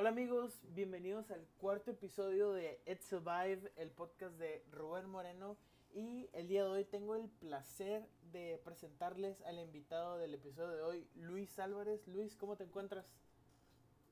Hola 0.00 0.10
amigos, 0.10 0.60
bienvenidos 0.76 1.32
al 1.32 1.44
cuarto 1.58 1.90
episodio 1.90 2.52
de 2.52 2.80
It 2.86 3.00
Survive, 3.00 3.72
el 3.74 3.90
podcast 3.90 4.36
de 4.36 4.64
Rubén 4.70 5.10
Moreno. 5.10 5.56
Y 5.92 6.30
el 6.34 6.46
día 6.46 6.62
de 6.62 6.70
hoy 6.70 6.84
tengo 6.84 7.16
el 7.16 7.28
placer 7.28 8.08
de 8.30 8.60
presentarles 8.64 9.42
al 9.42 9.58
invitado 9.58 10.16
del 10.18 10.34
episodio 10.34 10.76
de 10.76 10.82
hoy, 10.82 11.10
Luis 11.16 11.58
Álvarez. 11.58 12.06
Luis, 12.06 12.36
¿cómo 12.36 12.56
te 12.56 12.62
encuentras? 12.62 13.06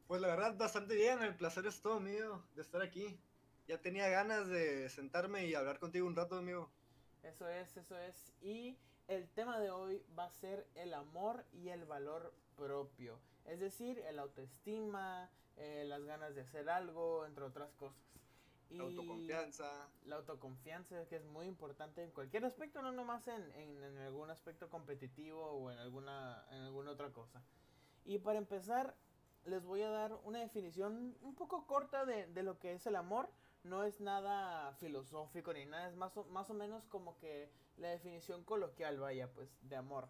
Pues 0.09 0.21
la 0.21 0.27
verdad, 0.27 0.57
bastante 0.57 0.97
bien. 0.97 1.23
El 1.23 1.37
placer 1.37 1.65
es 1.67 1.81
todo 1.81 2.01
mío 2.01 2.43
de 2.57 2.63
estar 2.63 2.83
aquí. 2.83 3.21
Ya 3.69 3.81
tenía 3.81 4.09
ganas 4.09 4.49
de 4.49 4.89
sentarme 4.89 5.47
y 5.47 5.55
hablar 5.55 5.79
contigo 5.79 6.09
un 6.09 6.17
rato, 6.17 6.35
amigo. 6.35 6.69
Eso 7.23 7.49
es, 7.49 7.77
eso 7.77 7.97
es. 7.97 8.33
Y 8.43 8.77
el 9.07 9.29
tema 9.29 9.61
de 9.61 9.71
hoy 9.71 10.05
va 10.19 10.25
a 10.25 10.33
ser 10.33 10.67
el 10.75 10.95
amor 10.95 11.45
y 11.53 11.69
el 11.69 11.85
valor 11.85 12.35
propio. 12.57 13.21
Es 13.45 13.61
decir, 13.61 14.01
el 14.01 14.19
autoestima, 14.19 15.31
eh, 15.57 15.85
las 15.87 16.05
ganas 16.05 16.35
de 16.35 16.43
hacer 16.43 16.69
algo, 16.69 17.25
entre 17.27 17.45
otras 17.45 17.73
cosas. 17.75 18.03
Y 18.71 18.81
autoconfianza. 18.81 19.89
La 20.05 20.17
autoconfianza, 20.17 21.07
que 21.09 21.17
es 21.17 21.25
muy 21.25 21.47
importante 21.47 22.03
en 22.03 22.11
cualquier 22.11 22.45
aspecto, 22.45 22.83
no 22.83 22.93
nomás 22.93 23.29
en, 23.29 23.43
en, 23.53 23.83
en, 23.83 23.99
algún 23.99 24.31
aspecto 24.31 24.69
competitivo 24.69 25.41
o 25.41 25.71
en 25.71 25.79
alguna, 25.79 26.45
en 26.51 26.63
alguna 26.63 26.91
otra 26.91 27.11
cosa. 27.11 27.43
Y 28.05 28.19
para 28.19 28.39
empezar, 28.39 28.95
les 29.45 29.65
voy 29.65 29.83
a 29.83 29.91
dar 29.91 30.19
una 30.25 30.41
definición 30.41 31.17
un 31.21 31.35
poco 31.35 31.67
corta 31.67 32.05
de, 32.05 32.27
de 32.27 32.43
lo 32.43 32.59
que 32.59 32.73
es 32.73 32.87
el 32.87 32.97
amor. 32.97 33.31
No 33.63 33.85
es 33.85 34.01
nada 34.01 34.73
filosófico 34.75 35.53
ni 35.53 35.65
nada, 35.65 35.89
es 35.89 35.97
más 35.97 36.17
o, 36.17 36.25
más 36.27 36.51
o 36.51 36.55
menos 36.55 36.87
como 36.87 37.17
que 37.19 37.51
la 37.79 37.89
definición 37.89 38.45
coloquial, 38.45 38.99
vaya, 38.99 39.33
pues, 39.33 39.49
de 39.63 39.77
amor. 39.77 40.09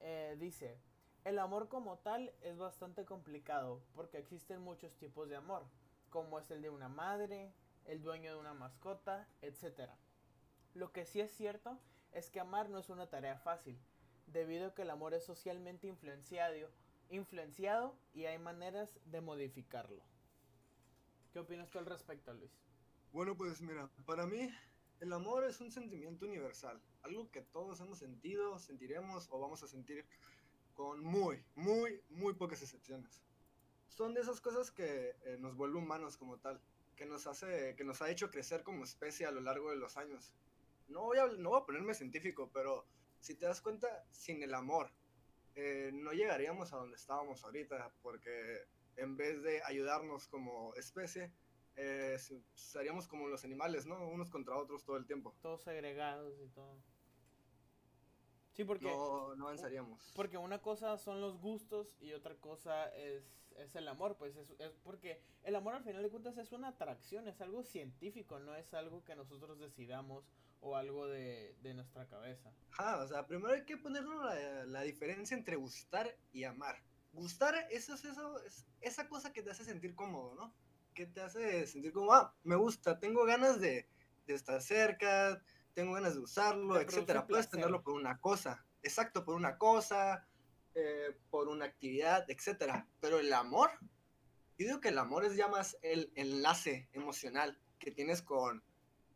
Eh, 0.00 0.36
dice, 0.38 0.78
el 1.28 1.38
amor 1.38 1.68
como 1.68 1.98
tal 1.98 2.32
es 2.40 2.56
bastante 2.56 3.04
complicado 3.04 3.82
porque 3.94 4.16
existen 4.16 4.62
muchos 4.62 4.96
tipos 4.96 5.28
de 5.28 5.36
amor, 5.36 5.62
como 6.08 6.38
es 6.38 6.50
el 6.50 6.62
de 6.62 6.70
una 6.70 6.88
madre, 6.88 7.52
el 7.84 8.02
dueño 8.02 8.32
de 8.32 8.40
una 8.40 8.54
mascota, 8.54 9.28
etc. 9.42 9.90
Lo 10.72 10.90
que 10.90 11.04
sí 11.04 11.20
es 11.20 11.30
cierto 11.30 11.78
es 12.12 12.30
que 12.30 12.40
amar 12.40 12.70
no 12.70 12.78
es 12.78 12.88
una 12.88 13.10
tarea 13.10 13.36
fácil, 13.36 13.78
debido 14.26 14.68
a 14.68 14.74
que 14.74 14.82
el 14.82 14.90
amor 14.90 15.12
es 15.12 15.22
socialmente 15.22 15.86
influenciado, 15.86 16.70
influenciado 17.10 17.94
y 18.14 18.24
hay 18.24 18.38
maneras 18.38 18.98
de 19.04 19.20
modificarlo. 19.20 20.02
¿Qué 21.34 21.40
opinas 21.40 21.68
tú 21.68 21.78
al 21.78 21.84
respecto, 21.84 22.32
Luis? 22.32 22.58
Bueno, 23.12 23.36
pues 23.36 23.60
mira, 23.60 23.90
para 24.06 24.26
mí 24.26 24.48
el 25.00 25.12
amor 25.12 25.44
es 25.44 25.60
un 25.60 25.70
sentimiento 25.70 26.24
universal, 26.24 26.80
algo 27.02 27.30
que 27.30 27.42
todos 27.42 27.80
hemos 27.80 27.98
sentido, 27.98 28.58
sentiremos 28.58 29.28
o 29.30 29.38
vamos 29.38 29.62
a 29.62 29.68
sentir 29.68 30.06
con 30.78 31.02
muy, 31.02 31.44
muy, 31.56 32.00
muy 32.08 32.34
pocas 32.34 32.62
excepciones. 32.62 33.20
Son 33.88 34.14
de 34.14 34.20
esas 34.20 34.40
cosas 34.40 34.70
que 34.70 35.16
eh, 35.24 35.36
nos 35.40 35.56
vuelve 35.56 35.76
humanos 35.76 36.16
como 36.16 36.38
tal, 36.38 36.60
que 36.94 37.04
nos 37.04 37.26
hace, 37.26 37.74
que 37.74 37.82
nos 37.82 38.00
ha 38.00 38.08
hecho 38.08 38.30
crecer 38.30 38.62
como 38.62 38.84
especie 38.84 39.26
a 39.26 39.32
lo 39.32 39.40
largo 39.40 39.70
de 39.70 39.76
los 39.76 39.96
años. 39.96 40.32
No 40.86 41.02
voy 41.02 41.18
a, 41.18 41.26
no 41.26 41.50
voy 41.50 41.60
a 41.60 41.66
ponerme 41.66 41.94
científico, 41.94 42.48
pero 42.54 42.86
si 43.18 43.34
te 43.34 43.46
das 43.46 43.60
cuenta, 43.60 43.88
sin 44.12 44.40
el 44.44 44.54
amor, 44.54 44.92
eh, 45.56 45.90
no 45.92 46.12
llegaríamos 46.12 46.72
a 46.72 46.76
donde 46.76 46.94
estábamos 46.94 47.42
ahorita, 47.42 47.92
porque 48.00 48.68
en 48.94 49.16
vez 49.16 49.42
de 49.42 49.60
ayudarnos 49.64 50.28
como 50.28 50.76
especie, 50.76 51.32
eh, 51.74 52.16
seríamos 52.54 53.08
como 53.08 53.26
los 53.26 53.44
animales, 53.44 53.84
¿no? 53.84 54.06
Unos 54.06 54.30
contra 54.30 54.54
otros 54.54 54.84
todo 54.84 54.96
el 54.96 55.06
tiempo. 55.06 55.34
Todos 55.42 55.60
segregados 55.60 56.38
y 56.40 56.46
todo. 56.50 56.80
Sí, 58.58 58.64
porque... 58.64 58.86
No, 58.86 59.36
no 59.36 59.44
avanzaríamos. 59.44 60.10
Porque 60.16 60.36
una 60.36 60.60
cosa 60.60 60.98
son 60.98 61.20
los 61.20 61.40
gustos 61.40 61.96
y 62.00 62.12
otra 62.12 62.34
cosa 62.34 62.88
es, 62.88 63.52
es 63.56 63.76
el 63.76 63.86
amor, 63.86 64.16
pues 64.16 64.34
es, 64.34 64.50
es, 64.58 64.72
porque 64.82 65.22
el 65.44 65.54
amor 65.54 65.76
al 65.76 65.84
final 65.84 66.02
de 66.02 66.10
cuentas 66.10 66.36
es 66.38 66.50
una 66.50 66.70
atracción, 66.70 67.28
es 67.28 67.40
algo 67.40 67.62
científico, 67.62 68.40
no 68.40 68.56
es 68.56 68.74
algo 68.74 69.04
que 69.04 69.14
nosotros 69.14 69.60
decidamos 69.60 70.28
o 70.60 70.74
algo 70.74 71.06
de, 71.06 71.54
de 71.62 71.72
nuestra 71.72 72.08
cabeza. 72.08 72.52
Ah, 72.78 73.00
o 73.00 73.06
sea, 73.06 73.28
primero 73.28 73.54
hay 73.54 73.64
que 73.64 73.76
ponerlo 73.76 74.24
la, 74.24 74.64
la 74.66 74.82
diferencia 74.82 75.36
entre 75.36 75.54
gustar 75.54 76.12
y 76.32 76.42
amar. 76.42 76.82
Gustar 77.12 77.54
eso 77.70 77.94
es 77.94 78.04
eso, 78.04 78.42
es 78.42 78.66
esa 78.80 79.08
cosa 79.08 79.32
que 79.32 79.40
te 79.40 79.52
hace 79.52 79.62
sentir 79.62 79.94
cómodo, 79.94 80.34
¿no? 80.34 80.52
Que 80.94 81.06
te 81.06 81.20
hace 81.20 81.64
sentir 81.68 81.92
como, 81.92 82.12
ah, 82.12 82.34
me 82.42 82.56
gusta, 82.56 82.98
tengo 82.98 83.24
ganas 83.24 83.60
de, 83.60 83.88
de 84.26 84.34
estar 84.34 84.60
cerca, 84.60 85.40
tengo 85.78 85.92
ganas 85.92 86.14
de 86.14 86.20
usarlo, 86.20 86.74
de 86.74 86.82
etcétera. 86.82 87.24
Puedes 87.24 87.48
tenerlo 87.48 87.84
por 87.84 87.94
una 87.94 88.20
cosa, 88.20 88.66
exacto, 88.82 89.24
por 89.24 89.36
una 89.36 89.58
cosa, 89.58 90.26
eh, 90.74 91.16
por 91.30 91.46
una 91.46 91.66
actividad, 91.66 92.28
etcétera. 92.28 92.88
Pero 92.98 93.20
el 93.20 93.32
amor, 93.32 93.70
yo 94.58 94.66
digo 94.66 94.80
que 94.80 94.88
el 94.88 94.98
amor 94.98 95.24
es 95.24 95.36
ya 95.36 95.46
más 95.46 95.78
el 95.82 96.10
enlace 96.16 96.88
emocional 96.94 97.60
que 97.78 97.92
tienes 97.92 98.22
con. 98.22 98.64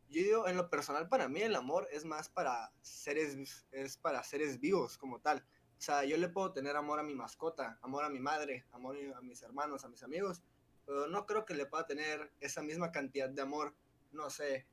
Yo 0.07 0.23
digo, 0.23 0.47
en 0.47 0.55
lo 0.55 0.69
personal, 0.69 1.09
para 1.09 1.27
mí 1.27 1.41
el 1.41 1.53
amor 1.57 1.85
es 1.91 2.05
más 2.05 2.29
para 2.29 2.71
seres, 2.81 3.65
es 3.73 3.97
para 3.97 4.23
seres 4.23 4.61
vivos 4.61 4.97
como 4.97 5.19
tal. 5.19 5.45
O 5.77 5.81
sea, 5.81 6.05
yo 6.05 6.15
le 6.15 6.29
puedo 6.29 6.53
tener 6.53 6.77
amor 6.77 6.97
a 6.97 7.03
mi 7.03 7.13
mascota, 7.13 7.77
amor 7.81 8.05
a 8.05 8.09
mi 8.09 8.21
madre, 8.21 8.63
amor 8.71 8.95
a 9.17 9.19
mis 9.19 9.41
hermanos, 9.41 9.83
a 9.83 9.89
mis 9.89 10.01
amigos, 10.01 10.41
pero 10.85 11.07
no 11.07 11.25
creo 11.25 11.43
que 11.43 11.55
le 11.55 11.65
pueda 11.65 11.85
tener 11.85 12.31
esa 12.39 12.61
misma 12.61 12.93
cantidad 12.93 13.27
de 13.27 13.41
amor, 13.41 13.75
no 14.13 14.29
sé, 14.29 14.65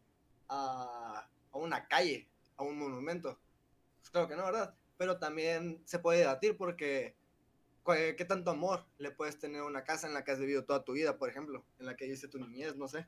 a, 0.49 1.28
a 1.53 1.59
una 1.59 1.87
calle, 1.88 2.28
a 2.56 2.62
un 2.62 2.78
monumento. 2.78 3.38
Pues 3.99 4.11
claro 4.11 4.28
que 4.28 4.37
no, 4.37 4.44
¿verdad? 4.44 4.75
Pero 4.97 5.19
también 5.19 5.83
se 5.84 5.99
puede 5.99 6.21
debatir 6.21 6.56
porque 6.56 7.16
¿qué 8.16 8.25
tanto 8.25 8.50
amor 8.50 8.84
le 8.99 9.11
puedes 9.11 9.38
tener 9.38 9.62
a 9.62 9.65
una 9.65 9.84
casa 9.84 10.06
en 10.06 10.15
la 10.15 10.25
que 10.25 10.33
has 10.33 10.39
vivido 10.39 10.65
toda 10.65 10.84
tu 10.84 10.93
vida, 10.93 11.19
por 11.19 11.28
ejemplo? 11.28 11.65
En 11.78 11.87
la 11.87 11.97
que 11.97 12.05
viviste 12.05 12.28
tu 12.28 12.39
niñez, 12.39 12.77
no 12.77 12.89
sé. 12.89 13.06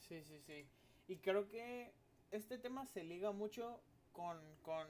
Sí, 0.00 0.22
sí, 0.24 0.40
sí. 0.40 0.66
Y 1.06 1.16
creo 1.16 1.48
que 1.48 1.92
este 2.30 2.58
tema 2.58 2.86
se 2.86 3.04
liga 3.04 3.32
mucho 3.32 3.80
con, 4.12 4.38
con 4.62 4.86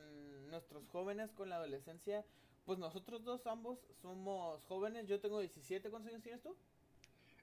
nuestros 0.49 0.87
jóvenes, 0.89 1.33
con 1.33 1.49
la 1.49 1.57
adolescencia. 1.57 2.25
Pues 2.65 2.79
nosotros 2.79 3.25
dos 3.25 3.47
ambos 3.47 3.79
somos 4.03 4.65
jóvenes. 4.65 5.07
Yo 5.07 5.21
tengo 5.21 5.41
17. 5.41 5.91
¿Cuántos 5.91 6.11
años 6.11 6.23
tienes 6.23 6.43
tú? 6.43 6.57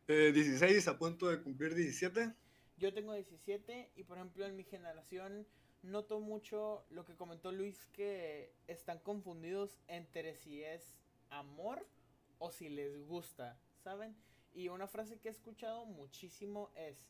Eh, 0.08 0.32
16, 0.34 0.88
a 0.88 0.98
punto 0.98 1.30
de 1.30 1.42
cumplir 1.42 1.74
17. 1.74 2.34
Yo 2.78 2.94
tengo 2.94 3.14
17 3.14 3.92
y 3.96 4.04
por 4.04 4.18
ejemplo 4.18 4.46
en 4.46 4.56
mi 4.56 4.64
generación 4.64 5.48
noto 5.82 6.20
mucho 6.20 6.86
lo 6.90 7.06
que 7.06 7.16
comentó 7.16 7.52
Luis 7.52 7.86
que 7.94 8.54
están 8.68 9.00
confundidos 9.00 9.80
entre 9.88 10.36
si 10.36 10.64
es 10.64 10.96
amor 11.30 11.88
o 12.40 12.52
si 12.52 12.70
les 12.70 13.06
gusta, 13.08 13.58
¿saben? 13.84 14.16
Y 14.54 14.70
una 14.70 14.88
frase 14.88 15.20
que 15.20 15.30
he 15.30 15.32
escuchado 15.32 15.86
muchísimo 15.86 16.72
es, 16.76 17.08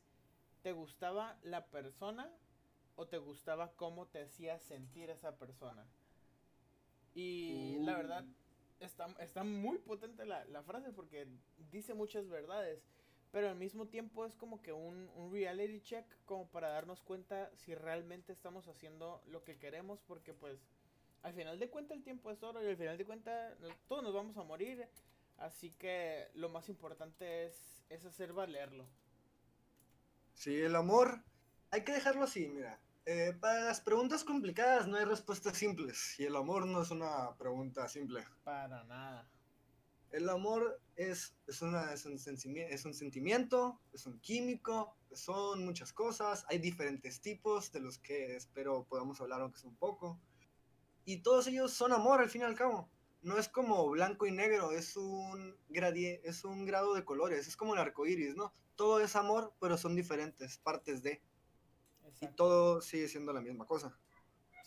¿te 0.62 0.72
gustaba 0.72 1.40
la 1.44 1.68
persona 1.68 2.32
o 2.96 3.08
te 3.08 3.18
gustaba 3.18 3.74
cómo 3.76 4.08
te 4.08 4.24
hacía 4.24 4.59
sentir 4.59 5.09
esa 5.09 5.38
persona? 5.38 5.86
Y 7.14 7.78
uh. 7.80 7.86
la 7.86 7.97
verdad, 7.97 8.26
está, 8.80 9.08
está 9.20 9.44
muy 9.44 9.78
potente 9.80 10.26
la, 10.26 10.46
la 10.46 10.64
frase 10.64 10.92
porque 10.92 11.28
dice 11.72 11.94
muchas 11.94 12.28
verdades 12.28 12.84
pero 13.35 13.50
al 13.50 13.57
mismo 13.57 13.85
tiempo 13.85 14.25
es 14.25 14.34
como 14.34 14.62
que 14.62 14.72
un, 14.72 15.09
un, 15.13 15.29
reality 15.29 15.81
check 15.81 16.06
como 16.23 16.47
para 16.47 16.69
darnos 16.69 17.01
cuenta 17.01 17.51
si 17.57 17.75
realmente 17.75 18.31
estamos 18.31 18.69
haciendo 18.69 19.22
lo 19.28 19.44
que 19.44 19.57
queremos 19.57 20.00
porque 20.07 20.34
pues 20.34 20.57
al 21.22 21.34
final 21.34 21.59
de 21.59 21.69
cuentas 21.69 21.97
el 21.97 22.03
tiempo 22.06 22.31
es 22.31 22.41
oro 22.41 22.63
y 22.63 22.68
al 22.68 22.78
final 22.78 22.97
de 22.97 23.03
cuentas 23.03 23.57
todos 23.90 24.03
nos 24.03 24.13
vamos 24.13 24.38
a 24.38 24.44
morir 24.44 24.88
así 25.38 25.69
que 25.72 26.29
lo 26.34 26.47
más 26.47 26.69
importante 26.69 27.47
es, 27.47 27.84
es 27.90 28.06
hacer 28.06 28.31
valerlo. 28.31 28.88
Sí 30.34 30.56
el 30.56 30.78
amor 30.78 31.22
hay 31.72 31.84
que 31.84 31.91
dejarlo 31.91 32.23
así 32.23 32.47
mira. 32.47 32.79
Eh, 33.06 33.34
para 33.38 33.66
las 33.66 33.81
preguntas 33.81 34.23
complicadas 34.23 34.88
no 34.88 34.96
hay 34.96 35.03
respuestas 35.03 35.57
simples 35.57 36.17
y 36.22 36.23
el 36.23 36.38
amor 36.38 36.66
no 36.67 36.81
es 36.81 36.90
una 36.90 37.35
pregunta 37.38 37.90
simple. 37.90 38.23
Para 38.46 38.85
nada 38.85 39.28
el 40.16 40.30
amor 40.30 40.80
es, 40.96 41.36
es, 41.46 41.62
una, 41.62 41.92
es, 41.92 42.06
un, 42.06 42.14
es 42.14 42.86
un 42.86 42.94
sentimiento, 42.94 43.82
es 43.91 44.06
un 44.06 44.17
químico, 44.22 44.96
son 45.12 45.66
muchas 45.66 45.91
cosas, 45.91 46.46
hay 46.47 46.58
diferentes 46.58 47.20
tipos 47.20 47.72
de 47.73 47.82
los 47.82 48.00
que 48.00 48.38
espero 48.38 48.85
podamos 48.85 49.20
hablar 49.20 49.41
aunque 49.41 49.59
sea 49.59 49.70
un 49.70 49.76
poco. 49.76 50.17
Y 51.03 51.17
todos 51.17 51.47
ellos 51.47 51.73
son 51.73 51.91
amor 51.91 52.22
al 52.22 52.29
fin 52.29 52.41
y 52.41 52.46
al 52.46 52.56
cabo. 52.56 52.90
No 53.22 53.38
es 53.38 53.50
como 53.50 53.90
blanco 53.90 54.26
y 54.26 54.32
negro, 54.32 54.72
es 54.72 54.96
un, 54.96 55.58
gradie, 55.67 56.22
es 56.23 56.46
un 56.46 56.66
grado 56.66 56.94
de 56.94 57.03
colores, 57.03 57.47
es 57.47 57.58
como 57.58 57.73
el 57.73 57.79
arco 57.82 58.08
iris, 58.08 58.35
¿no? 58.35 58.53
Todo 58.76 59.02
es 59.02 59.18
amor, 59.18 59.53
pero 59.59 59.78
son 59.78 59.96
diferentes 59.96 60.58
partes 60.59 61.03
de. 61.03 61.22
Exacto. 62.06 62.26
Y 62.26 62.28
todo 62.35 62.82
sigue 62.82 63.09
siendo 63.09 63.34
la 63.34 63.41
misma 63.41 63.66
cosa. 63.66 63.97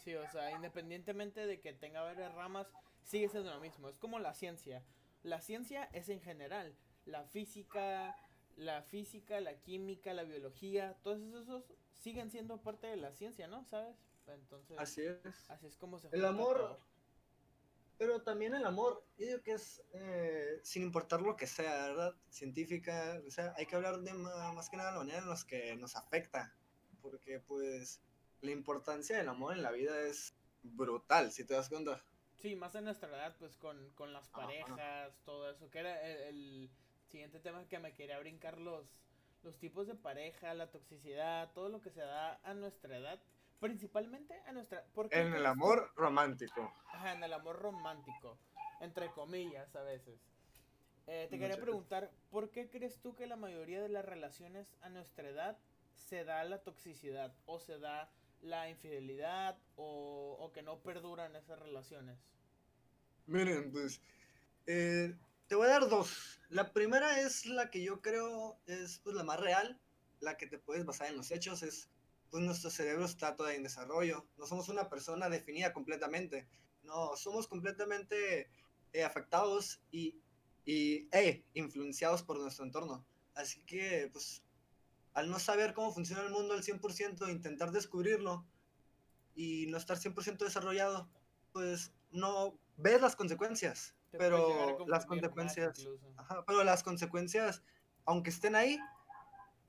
Sí, 0.04 0.14
o 0.14 0.28
sea, 0.28 0.50
independientemente 0.50 1.46
de 1.46 1.60
que 1.60 1.72
tenga 1.72 2.02
varias 2.02 2.34
ramas, 2.34 2.66
sigue 3.02 3.28
siendo 3.28 3.50
lo 3.50 3.60
mismo. 3.60 3.88
Es 3.88 3.96
como 3.96 4.18
la 4.18 4.34
ciencia 4.34 4.84
la 5.22 5.40
ciencia 5.40 5.84
es 5.92 6.08
en 6.08 6.20
general, 6.20 6.74
la 7.04 7.24
física, 7.24 8.16
la 8.56 8.82
física, 8.82 9.40
la 9.40 9.60
química, 9.60 10.12
la 10.14 10.24
biología, 10.24 10.96
todos 11.02 11.20
esos 11.20 11.64
siguen 11.92 12.30
siendo 12.30 12.62
parte 12.62 12.86
de 12.86 12.96
la 12.96 13.12
ciencia, 13.12 13.46
¿no? 13.48 13.64
¿Sabes? 13.64 13.96
Entonces, 14.26 14.78
así 14.78 15.02
es. 15.02 15.50
Así 15.50 15.66
es 15.66 15.76
como 15.76 15.98
se 15.98 16.08
El 16.12 16.24
amor 16.24 16.58
todo. 16.58 16.88
Pero 17.98 18.22
también 18.22 18.54
el 18.54 18.64
amor, 18.64 19.04
yo 19.18 19.26
digo 19.26 19.42
que 19.42 19.52
es, 19.52 19.82
eh, 19.92 20.60
sin 20.62 20.84
importar 20.84 21.20
lo 21.20 21.34
que 21.34 21.48
sea, 21.48 21.88
¿verdad? 21.88 22.14
Científica, 22.30 23.20
o 23.26 23.30
sea, 23.30 23.52
hay 23.56 23.66
que 23.66 23.74
hablar 23.74 23.98
de 23.98 24.14
más 24.14 24.70
que 24.70 24.76
nada 24.76 24.92
la 24.92 24.98
manera 24.98 25.18
en 25.18 25.26
los 25.26 25.44
que 25.44 25.74
nos 25.74 25.96
afecta. 25.96 26.54
Porque, 27.02 27.40
pues, 27.40 28.00
la 28.40 28.52
importancia 28.52 29.16
del 29.16 29.28
amor 29.28 29.52
en 29.52 29.62
la 29.62 29.72
vida 29.72 30.00
es 30.02 30.36
brutal, 30.62 31.32
si 31.32 31.44
te 31.44 31.54
das 31.54 31.68
cuenta. 31.68 32.04
Sí, 32.38 32.54
más 32.54 32.74
en 32.76 32.84
nuestra 32.84 33.08
edad, 33.08 33.36
pues 33.38 33.56
con, 33.56 33.90
con 33.94 34.12
las 34.12 34.28
Ajá. 34.28 34.46
parejas, 34.46 35.12
todo 35.24 35.50
eso, 35.50 35.70
que 35.70 35.80
era 35.80 36.00
el, 36.02 36.16
el 36.22 36.70
siguiente 37.08 37.40
tema 37.40 37.66
que 37.66 37.78
me 37.78 37.94
quería 37.94 38.18
brincar 38.18 38.58
los, 38.58 38.86
los 39.42 39.58
tipos 39.58 39.86
de 39.86 39.94
pareja, 39.94 40.54
la 40.54 40.70
toxicidad, 40.70 41.50
todo 41.52 41.68
lo 41.68 41.80
que 41.80 41.90
se 41.90 42.00
da 42.00 42.40
a 42.44 42.54
nuestra 42.54 42.96
edad, 42.96 43.20
principalmente 43.60 44.40
a 44.46 44.52
nuestra... 44.52 44.84
¿por 44.94 45.08
qué 45.08 45.20
En 45.20 45.34
el 45.34 45.46
amor 45.46 45.92
romántico. 45.96 46.72
Ajá, 46.92 47.12
en 47.12 47.24
el 47.24 47.32
amor 47.32 47.56
romántico, 47.60 48.38
entre 48.80 49.10
comillas 49.10 49.74
a 49.74 49.82
veces. 49.82 50.20
Eh, 51.06 51.26
te 51.30 51.38
quería 51.38 51.56
preguntar, 51.56 52.10
¿por 52.30 52.50
qué 52.50 52.68
crees 52.68 53.00
tú 53.00 53.14
que 53.14 53.26
la 53.26 53.36
mayoría 53.36 53.80
de 53.80 53.88
las 53.88 54.04
relaciones 54.04 54.76
a 54.82 54.90
nuestra 54.90 55.28
edad 55.28 55.58
se 55.94 56.24
da 56.24 56.44
la 56.44 56.62
toxicidad 56.62 57.34
o 57.46 57.58
se 57.58 57.78
da 57.78 58.12
la 58.40 58.68
infidelidad 58.68 59.58
o, 59.76 60.36
o 60.38 60.52
que 60.52 60.62
no 60.62 60.80
perduran 60.82 61.34
esas 61.36 61.58
relaciones? 61.58 62.18
Miren, 63.26 63.70
pues, 63.72 64.00
eh, 64.66 65.14
te 65.46 65.54
voy 65.54 65.66
a 65.66 65.70
dar 65.70 65.88
dos. 65.88 66.40
La 66.48 66.72
primera 66.72 67.20
es 67.20 67.46
la 67.46 67.70
que 67.70 67.82
yo 67.82 68.00
creo 68.00 68.58
es 68.66 69.00
pues, 69.00 69.16
la 69.16 69.24
más 69.24 69.40
real, 69.40 69.80
la 70.20 70.36
que 70.36 70.46
te 70.46 70.58
puedes 70.58 70.84
basar 70.84 71.08
en 71.08 71.16
los 71.16 71.30
hechos, 71.30 71.62
es 71.62 71.88
pues 72.30 72.42
nuestro 72.42 72.70
cerebro 72.70 73.04
está 73.04 73.36
todavía 73.36 73.56
en 73.56 73.62
desarrollo. 73.62 74.26
No 74.36 74.46
somos 74.46 74.68
una 74.68 74.88
persona 74.88 75.28
definida 75.28 75.72
completamente. 75.72 76.46
No, 76.82 77.16
somos 77.16 77.48
completamente 77.48 78.50
eh, 78.92 79.04
afectados 79.04 79.80
y, 79.90 80.20
y 80.64 81.08
influenciados 81.54 82.22
por 82.22 82.38
nuestro 82.38 82.64
entorno. 82.64 83.06
Así 83.34 83.62
que, 83.62 84.10
pues, 84.12 84.42
al 85.18 85.28
no 85.30 85.40
saber 85.40 85.74
cómo 85.74 85.92
funciona 85.92 86.22
el 86.22 86.30
mundo 86.30 86.54
al 86.54 86.62
100%, 86.62 87.28
intentar 87.28 87.72
descubrirlo 87.72 88.46
y 89.34 89.66
no 89.66 89.76
estar 89.76 89.98
100% 89.98 90.38
desarrollado, 90.38 91.10
pues 91.52 91.92
no 92.10 92.56
ves 92.76 93.00
las 93.00 93.16
consecuencias. 93.16 93.96
Te 94.12 94.18
Pero 94.18 94.86
las 94.86 95.06
consecuencias, 95.06 95.86
ajá, 96.16 96.44
pero 96.46 96.62
las 96.62 96.82
consecuencias, 96.84 97.62
aunque 98.04 98.30
estén 98.30 98.54
ahí, 98.54 98.78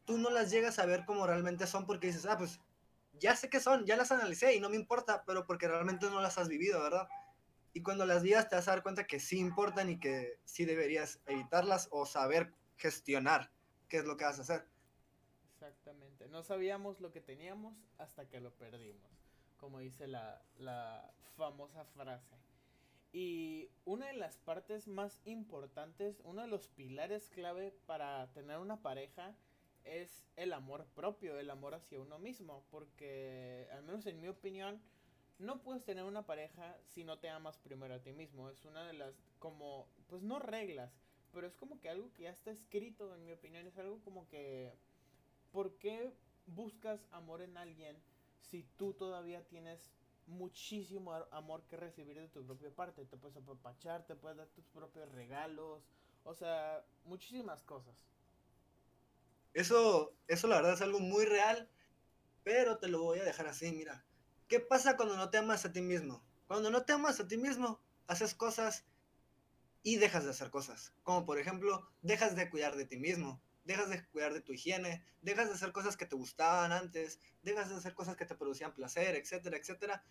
tú 0.05 0.19
no 0.19 0.29
las 0.29 0.51
llegas 0.51 0.77
a 0.77 0.85
ver 0.85 1.03
como 1.05 1.25
realmente 1.25 1.65
son 1.65 1.85
porque 1.87 2.07
dices, 2.07 2.27
ah, 2.27 2.37
pues 2.37 2.59
ya 3.13 3.35
sé 3.35 3.49
qué 3.49 3.59
son, 3.59 3.85
ya 3.85 3.97
las 3.97 4.11
analicé 4.11 4.55
y 4.55 4.59
no 4.59 4.69
me 4.69 4.75
importa, 4.75 5.23
pero 5.25 5.45
porque 5.47 5.67
realmente 5.67 6.09
no 6.11 6.21
las 6.21 6.37
has 6.37 6.47
vivido, 6.47 6.81
¿verdad? 6.81 7.09
Y 7.73 7.81
cuando 7.81 8.05
las 8.05 8.21
vivas 8.21 8.49
te 8.49 8.55
vas 8.55 8.67
a 8.67 8.71
dar 8.71 8.83
cuenta 8.83 9.07
que 9.07 9.19
sí 9.19 9.39
importan 9.39 9.89
y 9.89 9.99
que 9.99 10.39
sí 10.45 10.65
deberías 10.65 11.19
evitarlas 11.25 11.87
o 11.91 12.05
saber 12.05 12.53
gestionar 12.77 13.51
qué 13.87 13.97
es 13.97 14.05
lo 14.05 14.15
que 14.15 14.25
vas 14.25 14.37
a 14.39 14.43
hacer. 14.43 14.67
Exactamente. 15.69 16.27
No 16.29 16.41
sabíamos 16.41 16.99
lo 16.99 17.11
que 17.11 17.21
teníamos 17.21 17.77
hasta 17.99 18.27
que 18.27 18.39
lo 18.39 18.51
perdimos, 18.51 19.11
como 19.57 19.77
dice 19.79 20.07
la, 20.07 20.41
la 20.57 21.13
famosa 21.37 21.85
frase. 21.85 22.35
Y 23.11 23.69
una 23.85 24.07
de 24.07 24.13
las 24.13 24.37
partes 24.37 24.87
más 24.87 25.19
importantes, 25.25 26.21
uno 26.23 26.41
de 26.41 26.47
los 26.47 26.67
pilares 26.67 27.29
clave 27.29 27.71
para 27.85 28.31
tener 28.33 28.57
una 28.57 28.81
pareja 28.81 29.35
es 29.83 30.25
el 30.35 30.53
amor 30.53 30.87
propio, 30.95 31.39
el 31.39 31.51
amor 31.51 31.75
hacia 31.75 31.99
uno 31.99 32.17
mismo, 32.17 32.63
porque 32.71 33.67
al 33.71 33.83
menos 33.83 34.07
en 34.07 34.19
mi 34.19 34.27
opinión, 34.27 34.81
no 35.37 35.61
puedes 35.61 35.83
tener 35.85 36.03
una 36.03 36.25
pareja 36.25 36.77
si 36.83 37.03
no 37.03 37.19
te 37.19 37.29
amas 37.29 37.59
primero 37.59 37.93
a 37.93 38.01
ti 38.01 38.11
mismo. 38.11 38.49
Es 38.49 38.65
una 38.65 38.85
de 38.87 38.93
las, 38.93 39.15
como, 39.37 39.87
pues 40.07 40.23
no 40.23 40.39
reglas, 40.39 40.91
pero 41.31 41.45
es 41.45 41.55
como 41.55 41.79
que 41.79 41.89
algo 41.89 42.11
que 42.13 42.23
ya 42.23 42.31
está 42.31 42.49
escrito, 42.51 43.13
en 43.15 43.23
mi 43.23 43.31
opinión, 43.31 43.67
es 43.67 43.77
algo 43.77 43.99
como 44.01 44.27
que 44.27 44.73
¿por 45.51 45.77
qué 45.77 46.13
buscas 46.45 47.05
amor 47.11 47.41
en 47.41 47.57
alguien 47.57 48.01
si 48.39 48.63
tú 48.77 48.93
todavía 48.93 49.45
tienes 49.47 49.91
muchísimo 50.27 51.13
amor 51.31 51.63
que 51.67 51.77
recibir 51.77 52.17
de 52.19 52.27
tu 52.27 52.45
propia 52.45 52.73
parte? 52.73 53.05
Te 53.05 53.17
puedes 53.17 53.37
apapachar, 53.37 54.05
te 54.05 54.15
puedes 54.15 54.37
dar 54.37 54.47
tus 54.49 54.65
propios 54.67 55.11
regalos, 55.11 55.83
o 56.23 56.33
sea, 56.33 56.85
muchísimas 57.05 57.63
cosas. 57.63 57.95
Eso, 59.53 60.13
eso 60.27 60.47
la 60.47 60.57
verdad 60.57 60.73
es 60.73 60.81
algo 60.81 60.99
muy 60.99 61.25
real, 61.25 61.69
pero 62.43 62.77
te 62.77 62.87
lo 62.87 63.01
voy 63.01 63.19
a 63.19 63.23
dejar 63.23 63.47
así, 63.47 63.71
mira. 63.71 64.05
¿Qué 64.47 64.59
pasa 64.59 64.95
cuando 64.97 65.17
no 65.17 65.29
te 65.29 65.37
amas 65.37 65.65
a 65.65 65.71
ti 65.71 65.81
mismo? 65.81 66.23
Cuando 66.47 66.71
no 66.71 66.83
te 66.83 66.93
amas 66.93 67.19
a 67.19 67.27
ti 67.27 67.37
mismo, 67.37 67.79
haces 68.07 68.33
cosas 68.33 68.85
y 69.83 69.97
dejas 69.97 70.23
de 70.23 70.31
hacer 70.31 70.49
cosas. 70.49 70.93
Como 71.03 71.25
por 71.25 71.39
ejemplo, 71.39 71.87
dejas 72.01 72.35
de 72.35 72.49
cuidar 72.49 72.75
de 72.75 72.85
ti 72.85 72.97
mismo, 72.97 73.41
dejas 73.69 73.89
de 73.89 74.03
cuidar 74.07 74.33
de 74.33 74.41
tu 74.41 74.51
higiene, 74.51 75.03
dejas 75.21 75.47
de 75.47 75.53
hacer 75.53 75.71
cosas 75.71 75.95
que 75.95 76.07
te 76.07 76.15
gustaban 76.15 76.71
antes, 76.71 77.19
dejas 77.43 77.69
de 77.69 77.75
hacer 77.75 77.93
cosas 77.93 78.15
que 78.15 78.25
te 78.25 78.33
producían 78.33 78.73
placer, 78.73 79.15
etcétera, 79.15 79.57
etcétera. 79.57 80.03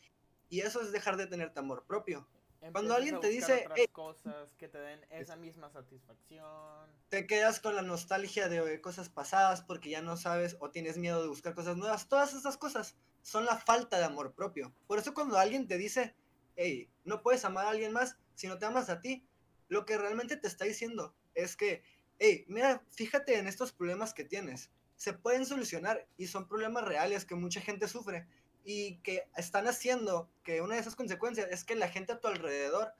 Y 0.48 0.60
eso 0.60 0.80
es 0.80 0.92
dejar 0.92 1.16
de 1.16 1.26
tenerte 1.26 1.58
amor 1.58 1.84
propio. 1.84 2.28
Cuando 2.72 2.94
alguien 2.94 3.18
te 3.20 3.28
dice, 3.28 3.66
cosas 3.92 4.54
que 4.58 4.68
te 4.68 4.78
den 4.78 5.04
esa 5.10 5.36
misma 5.36 5.70
satisfacción. 5.70 6.88
te 7.08 7.26
quedas 7.26 7.60
con 7.60 7.74
la 7.74 7.82
nostalgia 7.82 8.48
de 8.48 8.80
cosas 8.80 9.08
pasadas 9.08 9.62
porque 9.62 9.90
ya 9.90 10.02
no 10.02 10.16
sabes 10.16 10.56
o 10.60 10.70
tienes 10.70 10.96
miedo 10.96 11.20
de 11.20 11.28
buscar 11.28 11.54
cosas 11.54 11.76
nuevas. 11.76 12.08
Todas 12.08 12.34
esas 12.34 12.56
cosas 12.56 12.96
son 13.22 13.44
la 13.44 13.56
falta 13.56 13.98
de 13.98 14.04
amor 14.04 14.34
propio. 14.34 14.72
Por 14.86 14.98
eso 14.98 15.14
cuando 15.14 15.36
alguien 15.36 15.66
te 15.66 15.78
dice, 15.78 16.14
hey, 16.56 16.90
no 17.04 17.22
puedes 17.22 17.44
amar 17.44 17.66
a 17.66 17.70
alguien 17.70 17.92
más 17.92 18.16
si 18.34 18.46
no 18.46 18.58
te 18.58 18.66
amas 18.66 18.88
a 18.88 19.00
ti, 19.00 19.26
lo 19.68 19.84
que 19.84 19.98
realmente 19.98 20.36
te 20.36 20.46
está 20.46 20.64
diciendo 20.64 21.14
es 21.34 21.56
que, 21.56 21.82
hey, 22.18 22.44
mira, 22.48 22.84
fíjate 22.90 23.38
en 23.38 23.46
estos 23.46 23.72
problemas 23.72 24.14
que 24.14 24.24
tienes. 24.24 24.70
Se 24.96 25.12
pueden 25.12 25.46
solucionar 25.46 26.06
y 26.16 26.26
son 26.26 26.48
problemas 26.48 26.84
reales 26.84 27.24
que 27.24 27.34
mucha 27.34 27.60
gente 27.60 27.88
sufre 27.88 28.26
y 28.64 28.98
que 28.98 29.28
están 29.36 29.68
haciendo 29.68 30.30
que 30.42 30.60
una 30.60 30.74
de 30.74 30.80
esas 30.80 30.96
consecuencias 30.96 31.48
es 31.50 31.64
que 31.64 31.76
la 31.76 31.88
gente 31.88 32.12
a 32.12 32.20
tu 32.20 32.28
alrededor 32.28 32.92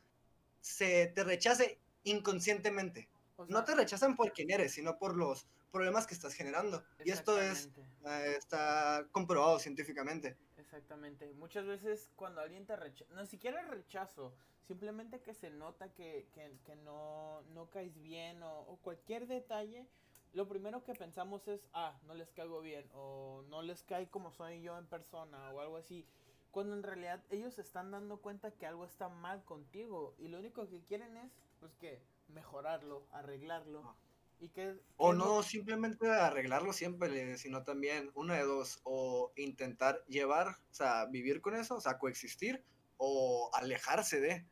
se 0.60 1.08
te 1.08 1.24
rechace 1.24 1.80
inconscientemente 2.04 3.08
O 3.36 3.46
no 3.46 3.64
te 3.64 3.74
rechazan 3.74 4.16
por 4.16 4.32
quién 4.32 4.50
eres, 4.50 4.72
sino 4.72 4.98
por 4.98 5.16
los 5.16 5.48
problemas 5.70 6.06
que 6.06 6.14
estás 6.14 6.34
generando. 6.34 6.82
Y 7.04 7.10
esto 7.10 7.40
es, 7.40 7.70
eh, 8.06 8.34
está 8.36 9.06
comprobado 9.12 9.58
científicamente. 9.58 10.36
Exactamente. 10.56 11.32
Muchas 11.34 11.66
veces 11.66 12.10
cuando 12.16 12.40
alguien 12.40 12.66
te 12.66 12.76
rechaza, 12.76 13.12
no 13.14 13.26
siquiera 13.26 13.62
rechazo, 13.62 14.34
simplemente 14.66 15.20
que 15.20 15.34
se 15.34 15.50
nota 15.50 15.92
que, 15.94 16.28
que, 16.34 16.52
que 16.64 16.76
no, 16.76 17.42
no 17.54 17.70
caes 17.70 18.00
bien 18.00 18.42
o, 18.42 18.60
o 18.60 18.76
cualquier 18.78 19.26
detalle, 19.26 19.86
lo 20.34 20.46
primero 20.46 20.84
que 20.84 20.94
pensamos 20.94 21.48
es, 21.48 21.60
ah, 21.72 21.98
no 22.06 22.14
les 22.14 22.30
caigo 22.32 22.60
bien 22.60 22.88
o 22.94 23.42
no 23.48 23.62
les 23.62 23.82
cae 23.82 24.08
como 24.08 24.30
soy 24.30 24.60
yo 24.60 24.76
en 24.78 24.86
persona 24.86 25.50
o 25.52 25.60
algo 25.60 25.78
así. 25.78 26.06
Cuando 26.50 26.74
en 26.74 26.82
realidad 26.82 27.22
ellos 27.30 27.54
se 27.54 27.62
están 27.62 27.90
dando 27.90 28.18
cuenta 28.18 28.50
que 28.50 28.66
algo 28.66 28.84
está 28.84 29.08
mal 29.08 29.44
contigo 29.44 30.14
y 30.18 30.28
lo 30.28 30.38
único 30.38 30.68
que 30.68 30.80
quieren 30.82 31.16
es, 31.16 31.32
pues 31.60 31.74
que, 31.76 32.00
mejorarlo, 32.28 33.06
arreglarlo. 33.12 33.82
Ah. 33.84 33.94
Y 34.40 34.48
O 34.96 35.10
que 35.10 35.16
no 35.16 35.42
simplemente 35.42 36.08
arreglarlo 36.08 36.72
siempre, 36.72 37.36
sino 37.38 37.64
también 37.64 38.10
una 38.14 38.34
de 38.36 38.44
dos, 38.44 38.80
o 38.84 39.32
intentar 39.36 40.04
llevar, 40.06 40.48
o 40.48 40.74
sea, 40.74 41.06
vivir 41.06 41.40
con 41.40 41.54
eso, 41.56 41.76
o 41.76 41.80
sea, 41.80 41.98
coexistir, 41.98 42.62
o 42.98 43.50
alejarse 43.54 44.20
de, 44.20 44.46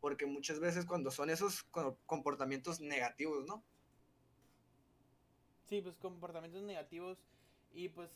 porque 0.00 0.26
muchas 0.26 0.60
veces 0.60 0.86
cuando 0.86 1.10
son 1.10 1.30
esos 1.30 1.64
co- 1.64 1.98
comportamientos 2.06 2.80
negativos, 2.80 3.44
¿no? 3.46 3.64
Sí, 5.68 5.80
pues 5.80 5.96
comportamientos 5.96 6.62
negativos 6.62 7.18
y 7.72 7.88
pues 7.88 8.10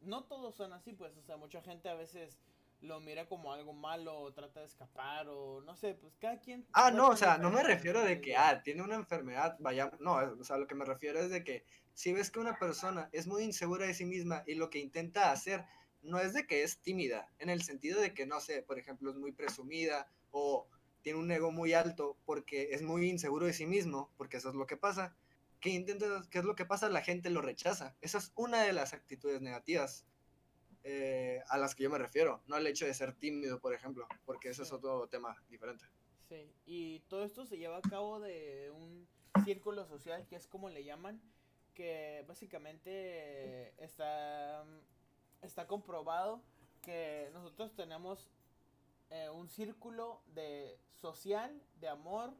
no 0.00 0.24
todos 0.24 0.54
son 0.54 0.72
así, 0.72 0.92
pues, 0.92 1.16
o 1.16 1.22
sea, 1.22 1.36
mucha 1.36 1.62
gente 1.62 1.88
a 1.88 1.94
veces 1.94 2.38
lo 2.80 3.00
mira 3.00 3.26
como 3.26 3.52
algo 3.52 3.72
malo 3.72 4.18
o 4.18 4.32
trata 4.32 4.60
de 4.60 4.66
escapar 4.66 5.26
o 5.28 5.60
no 5.62 5.74
sé, 5.76 5.94
pues 5.94 6.16
cada 6.16 6.38
quien... 6.40 6.66
Ah, 6.72 6.90
no, 6.90 7.08
o 7.08 7.16
sea, 7.16 7.38
no 7.38 7.50
me 7.50 7.62
refiero 7.62 8.02
de 8.02 8.20
que, 8.20 8.36
ah, 8.36 8.62
tiene 8.62 8.82
una 8.82 8.94
enfermedad, 8.94 9.56
vaya, 9.58 9.90
no, 10.00 10.14
o 10.14 10.44
sea, 10.44 10.56
lo 10.56 10.66
que 10.66 10.74
me 10.74 10.84
refiero 10.84 11.18
es 11.18 11.30
de 11.30 11.42
que 11.42 11.64
si 11.94 12.12
ves 12.12 12.30
que 12.30 12.38
una 12.38 12.58
persona 12.58 13.08
es 13.12 13.26
muy 13.26 13.42
insegura 13.42 13.86
de 13.86 13.94
sí 13.94 14.04
misma 14.04 14.44
y 14.46 14.54
lo 14.54 14.70
que 14.70 14.78
intenta 14.78 15.32
hacer 15.32 15.64
no 16.02 16.20
es 16.20 16.32
de 16.32 16.46
que 16.46 16.62
es 16.62 16.78
tímida, 16.78 17.28
en 17.38 17.50
el 17.50 17.62
sentido 17.62 18.00
de 18.00 18.14
que, 18.14 18.26
no 18.26 18.40
sé, 18.40 18.62
por 18.62 18.78
ejemplo, 18.78 19.10
es 19.10 19.16
muy 19.16 19.32
presumida 19.32 20.08
o 20.30 20.68
tiene 21.02 21.18
un 21.18 21.30
ego 21.30 21.50
muy 21.50 21.72
alto 21.72 22.16
porque 22.24 22.68
es 22.72 22.82
muy 22.82 23.08
inseguro 23.08 23.46
de 23.46 23.52
sí 23.52 23.66
mismo, 23.66 24.10
porque 24.16 24.36
eso 24.36 24.50
es 24.50 24.54
lo 24.54 24.66
que 24.66 24.76
pasa, 24.76 25.16
que 25.60 25.70
intenta, 25.70 26.06
¿qué 26.30 26.38
es 26.38 26.44
lo 26.44 26.54
que 26.54 26.66
pasa? 26.66 26.88
La 26.88 27.02
gente 27.02 27.30
lo 27.30 27.42
rechaza. 27.42 27.96
Esa 28.00 28.18
es 28.18 28.32
una 28.36 28.62
de 28.62 28.72
las 28.72 28.94
actitudes 28.94 29.40
negativas 29.40 30.06
eh, 30.90 31.42
a 31.48 31.58
las 31.58 31.74
que 31.74 31.82
yo 31.82 31.90
me 31.90 31.98
refiero, 31.98 32.40
no 32.46 32.56
al 32.56 32.66
hecho 32.66 32.86
de 32.86 32.94
ser 32.94 33.12
tímido, 33.14 33.60
por 33.60 33.74
ejemplo, 33.74 34.06
porque 34.24 34.48
eso 34.48 34.62
es 34.62 34.68
Sí. 34.68 34.74
otro 34.74 35.06
tema 35.08 35.36
diferente. 35.50 35.84
Sí, 36.28 36.50
y 36.64 37.00
todo 37.08 37.24
esto 37.24 37.44
se 37.44 37.58
lleva 37.58 37.76
a 37.76 37.82
cabo 37.82 38.20
de 38.20 38.70
un 38.70 39.06
círculo 39.44 39.84
social 39.86 40.26
que 40.26 40.36
es 40.36 40.46
como 40.46 40.70
le 40.70 40.84
llaman, 40.84 41.20
que 41.74 42.24
básicamente 42.26 43.72
está, 43.84 44.64
está 45.42 45.66
comprobado 45.66 46.42
que 46.82 47.28
nosotros 47.34 47.74
tenemos 47.74 48.30
eh, 49.10 49.28
un 49.30 49.48
círculo 49.48 50.22
de 50.34 50.78
social, 50.94 51.62
de 51.80 51.88
amor, 51.88 52.32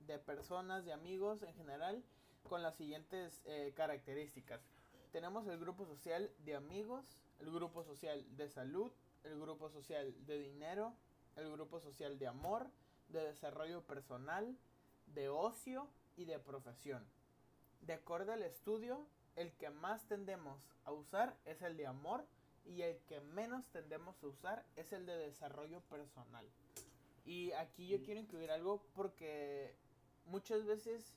de 0.00 0.18
personas, 0.18 0.84
de 0.84 0.92
amigos 0.92 1.42
en 1.42 1.54
general, 1.54 2.02
con 2.42 2.62
las 2.62 2.76
siguientes 2.76 3.42
eh, 3.46 3.72
características. 3.74 4.60
Tenemos 5.16 5.46
el 5.46 5.58
grupo 5.58 5.86
social 5.86 6.30
de 6.44 6.56
amigos, 6.56 7.06
el 7.40 7.50
grupo 7.50 7.82
social 7.82 8.22
de 8.36 8.50
salud, 8.50 8.92
el 9.24 9.40
grupo 9.40 9.70
social 9.70 10.14
de 10.26 10.38
dinero, 10.38 10.92
el 11.36 11.50
grupo 11.50 11.80
social 11.80 12.18
de 12.18 12.26
amor, 12.26 12.66
de 13.08 13.22
desarrollo 13.22 13.80
personal, 13.80 14.58
de 15.06 15.30
ocio 15.30 15.88
y 16.18 16.26
de 16.26 16.38
profesión. 16.38 17.02
De 17.80 17.94
acuerdo 17.94 18.34
al 18.34 18.42
estudio, 18.42 19.06
el 19.36 19.54
que 19.54 19.70
más 19.70 20.06
tendemos 20.06 20.60
a 20.84 20.92
usar 20.92 21.34
es 21.46 21.62
el 21.62 21.78
de 21.78 21.86
amor 21.86 22.26
y 22.66 22.82
el 22.82 22.98
que 23.08 23.22
menos 23.22 23.64
tendemos 23.68 24.22
a 24.22 24.26
usar 24.26 24.66
es 24.76 24.92
el 24.92 25.06
de 25.06 25.16
desarrollo 25.16 25.80
personal. 25.88 26.46
Y 27.24 27.52
aquí 27.52 27.88
yo 27.88 28.02
quiero 28.02 28.20
incluir 28.20 28.50
algo 28.50 28.82
porque 28.94 29.74
muchas 30.26 30.66
veces 30.66 31.14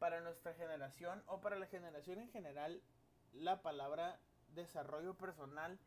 para 0.00 0.20
nuestra 0.20 0.52
generación 0.54 1.22
o 1.28 1.40
para 1.40 1.56
la 1.56 1.66
generación 1.66 2.18
en 2.18 2.28
general 2.30 2.82
la 3.34 3.62
palabra 3.62 4.20
desarrollo 4.54 5.14
personal 5.14 5.78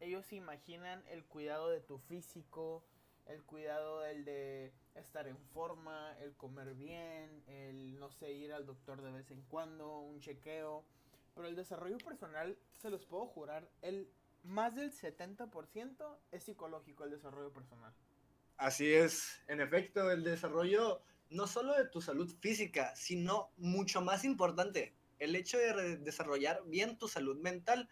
ellos 0.00 0.32
imaginan 0.32 1.02
el 1.08 1.24
cuidado 1.24 1.68
de 1.68 1.80
tu 1.80 1.98
físico, 1.98 2.82
el 3.26 3.42
cuidado 3.42 4.00
del 4.00 4.24
de 4.24 4.72
estar 4.94 5.28
en 5.28 5.36
forma, 5.52 6.16
el 6.20 6.34
comer 6.34 6.74
bien, 6.74 7.42
el 7.46 7.98
no 7.98 8.10
sé, 8.10 8.32
ir 8.32 8.52
al 8.52 8.66
doctor 8.66 9.02
de 9.02 9.12
vez 9.12 9.30
en 9.30 9.42
cuando, 9.42 9.98
un 9.98 10.20
chequeo. 10.20 10.84
Pero 11.34 11.46
el 11.46 11.54
desarrollo 11.54 11.98
personal, 11.98 12.56
se 12.80 12.90
los 12.90 13.04
puedo 13.04 13.26
jurar, 13.26 13.68
el 13.82 14.10
más 14.42 14.74
del 14.74 14.90
70% 14.90 16.18
es 16.32 16.44
psicológico 16.44 17.04
el 17.04 17.10
desarrollo 17.10 17.52
personal. 17.52 17.92
Así 18.56 18.92
es, 18.92 19.40
en 19.46 19.60
efecto, 19.60 20.10
el 20.10 20.24
desarrollo 20.24 21.02
no 21.28 21.46
solo 21.46 21.74
de 21.74 21.86
tu 21.86 22.00
salud 22.00 22.34
física, 22.40 22.94
sino 22.96 23.50
mucho 23.56 24.00
más 24.00 24.24
importante, 24.24 24.94
el 25.20 25.36
hecho 25.36 25.58
de 25.58 25.98
desarrollar 25.98 26.62
bien 26.66 26.98
tu 26.98 27.06
salud 27.06 27.38
mental 27.38 27.88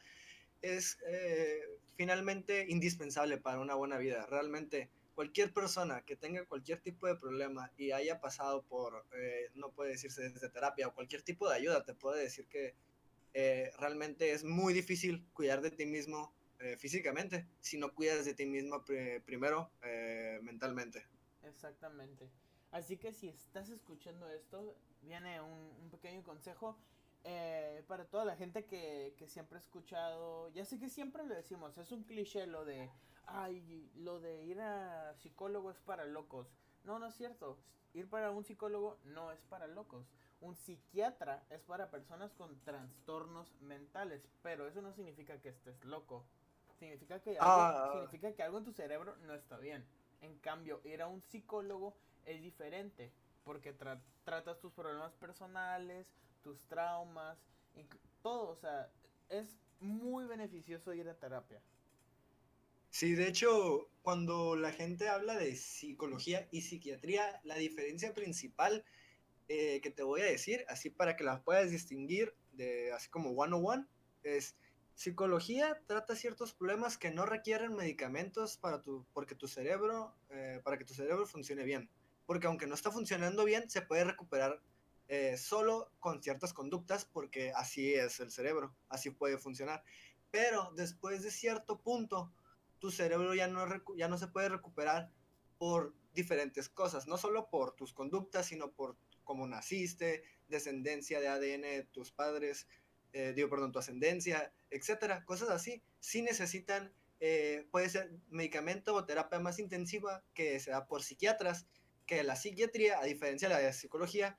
es 0.60 0.98
eh, 1.06 1.60
finalmente 1.94 2.66
indispensable 2.68 3.38
para 3.38 3.60
una 3.60 3.74
buena 3.74 3.98
vida. 3.98 4.26
Realmente 4.26 4.90
cualquier 5.14 5.52
persona 5.52 6.02
que 6.02 6.16
tenga 6.16 6.44
cualquier 6.46 6.80
tipo 6.80 7.06
de 7.06 7.16
problema 7.16 7.70
y 7.76 7.92
haya 7.92 8.20
pasado 8.20 8.62
por, 8.62 9.06
eh, 9.14 9.50
no 9.54 9.70
puede 9.70 9.92
decirse 9.92 10.28
desde 10.28 10.48
terapia 10.48 10.88
o 10.88 10.94
cualquier 10.94 11.22
tipo 11.22 11.48
de 11.48 11.56
ayuda, 11.56 11.84
te 11.84 11.94
puede 11.94 12.22
decir 12.22 12.46
que 12.48 12.74
eh, 13.34 13.70
realmente 13.78 14.32
es 14.32 14.42
muy 14.42 14.72
difícil 14.72 15.24
cuidar 15.32 15.60
de 15.60 15.70
ti 15.70 15.86
mismo 15.86 16.34
físicamente 16.76 17.46
si 17.60 17.78
no 17.78 17.94
cuidas 17.94 18.24
de 18.24 18.34
ti 18.34 18.44
mismo 18.44 18.84
primero 19.24 19.70
mentalmente. 20.42 21.06
Exactamente. 21.44 22.28
Así 22.72 22.96
que 22.96 23.12
si 23.12 23.28
estás 23.28 23.70
escuchando 23.70 24.28
esto, 24.28 24.76
viene 25.02 25.40
un, 25.40 25.90
pequeño 25.90 26.22
consejo. 26.22 26.76
Para 27.86 28.04
toda 28.06 28.24
la 28.24 28.36
gente 28.36 28.64
que, 28.64 29.14
que 29.18 29.28
siempre 29.28 29.58
ha 29.58 29.60
escuchado, 29.60 30.48
ya 30.50 30.64
sé 30.64 30.78
que 30.78 30.88
siempre 30.88 31.24
lo 31.24 31.34
decimos, 31.34 31.76
es 31.78 31.92
un 31.92 32.04
cliché 32.04 32.46
lo 32.46 32.64
de 32.64 32.90
ay, 33.28 33.90
lo 33.96 34.20
de 34.20 34.44
ir 34.44 34.60
a 34.60 35.14
psicólogo 35.16 35.70
es 35.70 35.78
para 35.78 36.04
locos. 36.04 36.48
No, 36.84 36.98
no 36.98 37.06
es 37.06 37.14
cierto. 37.14 37.58
Ir 37.94 38.08
para 38.08 38.30
un 38.30 38.44
psicólogo 38.44 38.98
no 39.04 39.32
es 39.32 39.40
para 39.44 39.66
locos. 39.66 40.06
Un 40.40 40.54
psiquiatra 40.54 41.44
es 41.50 41.62
para 41.62 41.90
personas 41.90 42.32
con 42.34 42.60
trastornos 42.60 43.52
mentales, 43.60 44.28
pero 44.42 44.66
eso 44.68 44.82
no 44.82 44.92
significa 44.92 45.40
que 45.40 45.48
estés 45.48 45.84
loco. 45.84 46.24
Significa 46.78 47.20
que, 47.20 47.30
algo, 47.30 47.42
ah. 47.42 47.90
significa 47.92 48.32
que 48.32 48.42
algo 48.42 48.58
en 48.58 48.64
tu 48.64 48.72
cerebro 48.72 49.16
no 49.26 49.34
está 49.34 49.58
bien. 49.58 49.84
En 50.20 50.38
cambio, 50.38 50.80
ir 50.84 51.02
a 51.02 51.08
un 51.08 51.22
psicólogo 51.22 51.96
es 52.24 52.40
diferente, 52.40 53.12
porque 53.44 53.72
tratas 53.72 54.60
tus 54.60 54.72
problemas 54.72 55.12
personales, 55.14 56.12
tus 56.48 56.66
traumas, 56.66 57.38
todo. 58.22 58.50
O 58.50 58.56
sea, 58.56 58.90
es 59.28 59.58
muy 59.80 60.24
beneficioso 60.24 60.94
ir 60.94 61.08
a 61.08 61.14
terapia. 61.14 61.60
Sí, 62.90 63.14
de 63.14 63.28
hecho, 63.28 63.90
cuando 64.02 64.56
la 64.56 64.72
gente 64.72 65.08
habla 65.08 65.36
de 65.36 65.54
psicología 65.56 66.48
y 66.50 66.62
psiquiatría, 66.62 67.40
la 67.44 67.56
diferencia 67.56 68.14
principal 68.14 68.84
eh, 69.48 69.80
que 69.82 69.90
te 69.90 70.02
voy 70.02 70.22
a 70.22 70.24
decir, 70.24 70.64
así 70.68 70.88
para 70.88 71.14
que 71.16 71.24
las 71.24 71.40
puedas 71.42 71.70
distinguir, 71.70 72.34
de, 72.52 72.92
así 72.92 73.10
como 73.10 73.30
one 73.32 73.54
on 73.54 73.66
one, 73.66 73.86
es 74.22 74.56
psicología 74.94 75.80
trata 75.86 76.16
ciertos 76.16 76.54
problemas 76.54 76.96
que 76.96 77.10
no 77.10 77.26
requieren 77.26 77.76
medicamentos 77.76 78.56
para 78.56 78.80
tu, 78.80 79.06
porque 79.12 79.34
tu 79.34 79.46
cerebro, 79.48 80.14
eh, 80.30 80.60
para 80.64 80.78
que 80.78 80.84
tu 80.84 80.94
cerebro 80.94 81.26
funcione 81.26 81.64
bien. 81.64 81.90
Porque 82.24 82.46
aunque 82.46 82.66
no 82.66 82.74
está 82.74 82.90
funcionando 82.90 83.44
bien, 83.44 83.68
se 83.68 83.82
puede 83.82 84.04
recuperar 84.04 84.60
eh, 85.08 85.36
solo 85.36 85.90
con 85.98 86.22
ciertas 86.22 86.52
conductas, 86.52 87.04
porque 87.04 87.52
así 87.54 87.94
es 87.94 88.20
el 88.20 88.30
cerebro, 88.30 88.76
así 88.88 89.10
puede 89.10 89.38
funcionar. 89.38 89.82
Pero 90.30 90.70
después 90.76 91.22
de 91.22 91.30
cierto 91.30 91.80
punto, 91.80 92.32
tu 92.78 92.90
cerebro 92.90 93.34
ya 93.34 93.48
no, 93.48 93.66
ya 93.96 94.08
no 94.08 94.18
se 94.18 94.28
puede 94.28 94.50
recuperar 94.50 95.10
por 95.56 95.94
diferentes 96.12 96.68
cosas, 96.68 97.06
no 97.06 97.16
solo 97.16 97.48
por 97.48 97.74
tus 97.74 97.92
conductas, 97.92 98.46
sino 98.46 98.70
por 98.72 98.96
cómo 99.24 99.46
naciste, 99.46 100.22
descendencia 100.48 101.20
de 101.20 101.28
ADN 101.28 101.62
de 101.62 101.88
tus 101.90 102.12
padres, 102.12 102.66
eh, 103.12 103.32
digo, 103.34 103.48
perdón, 103.48 103.72
tu 103.72 103.78
ascendencia, 103.78 104.52
etcétera, 104.70 105.24
cosas 105.24 105.50
así, 105.50 105.82
sí 106.00 106.22
necesitan, 106.22 106.92
eh, 107.20 107.66
puede 107.70 107.88
ser 107.88 108.10
medicamento 108.28 108.94
o 108.94 109.04
terapia 109.04 109.40
más 109.40 109.58
intensiva 109.58 110.22
que 110.34 110.60
se 110.60 110.70
da 110.70 110.86
por 110.86 111.02
psiquiatras, 111.02 111.66
que 112.06 112.22
la 112.22 112.36
psiquiatría, 112.36 113.00
a 113.00 113.04
diferencia 113.04 113.48
de 113.48 113.62
la 113.62 113.72
psicología, 113.72 114.38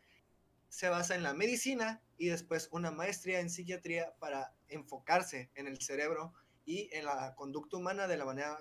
se 0.69 0.87
basa 0.89 1.15
en 1.15 1.23
la 1.23 1.33
medicina 1.33 2.01
y 2.17 2.27
después 2.27 2.69
una 2.71 2.91
maestría 2.91 3.39
en 3.39 3.49
psiquiatría 3.49 4.13
para 4.19 4.53
enfocarse 4.67 5.49
en 5.55 5.67
el 5.67 5.81
cerebro 5.81 6.33
y 6.65 6.89
en 6.93 7.05
la 7.05 7.33
conducta 7.35 7.77
humana 7.77 8.07
de 8.07 8.17
la 8.17 8.25
manera 8.25 8.57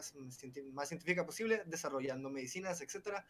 más 0.73 0.89
científica 0.89 1.27
posible, 1.27 1.63
desarrollando 1.67 2.31
medicinas, 2.31 2.81
etcétera. 2.81 3.27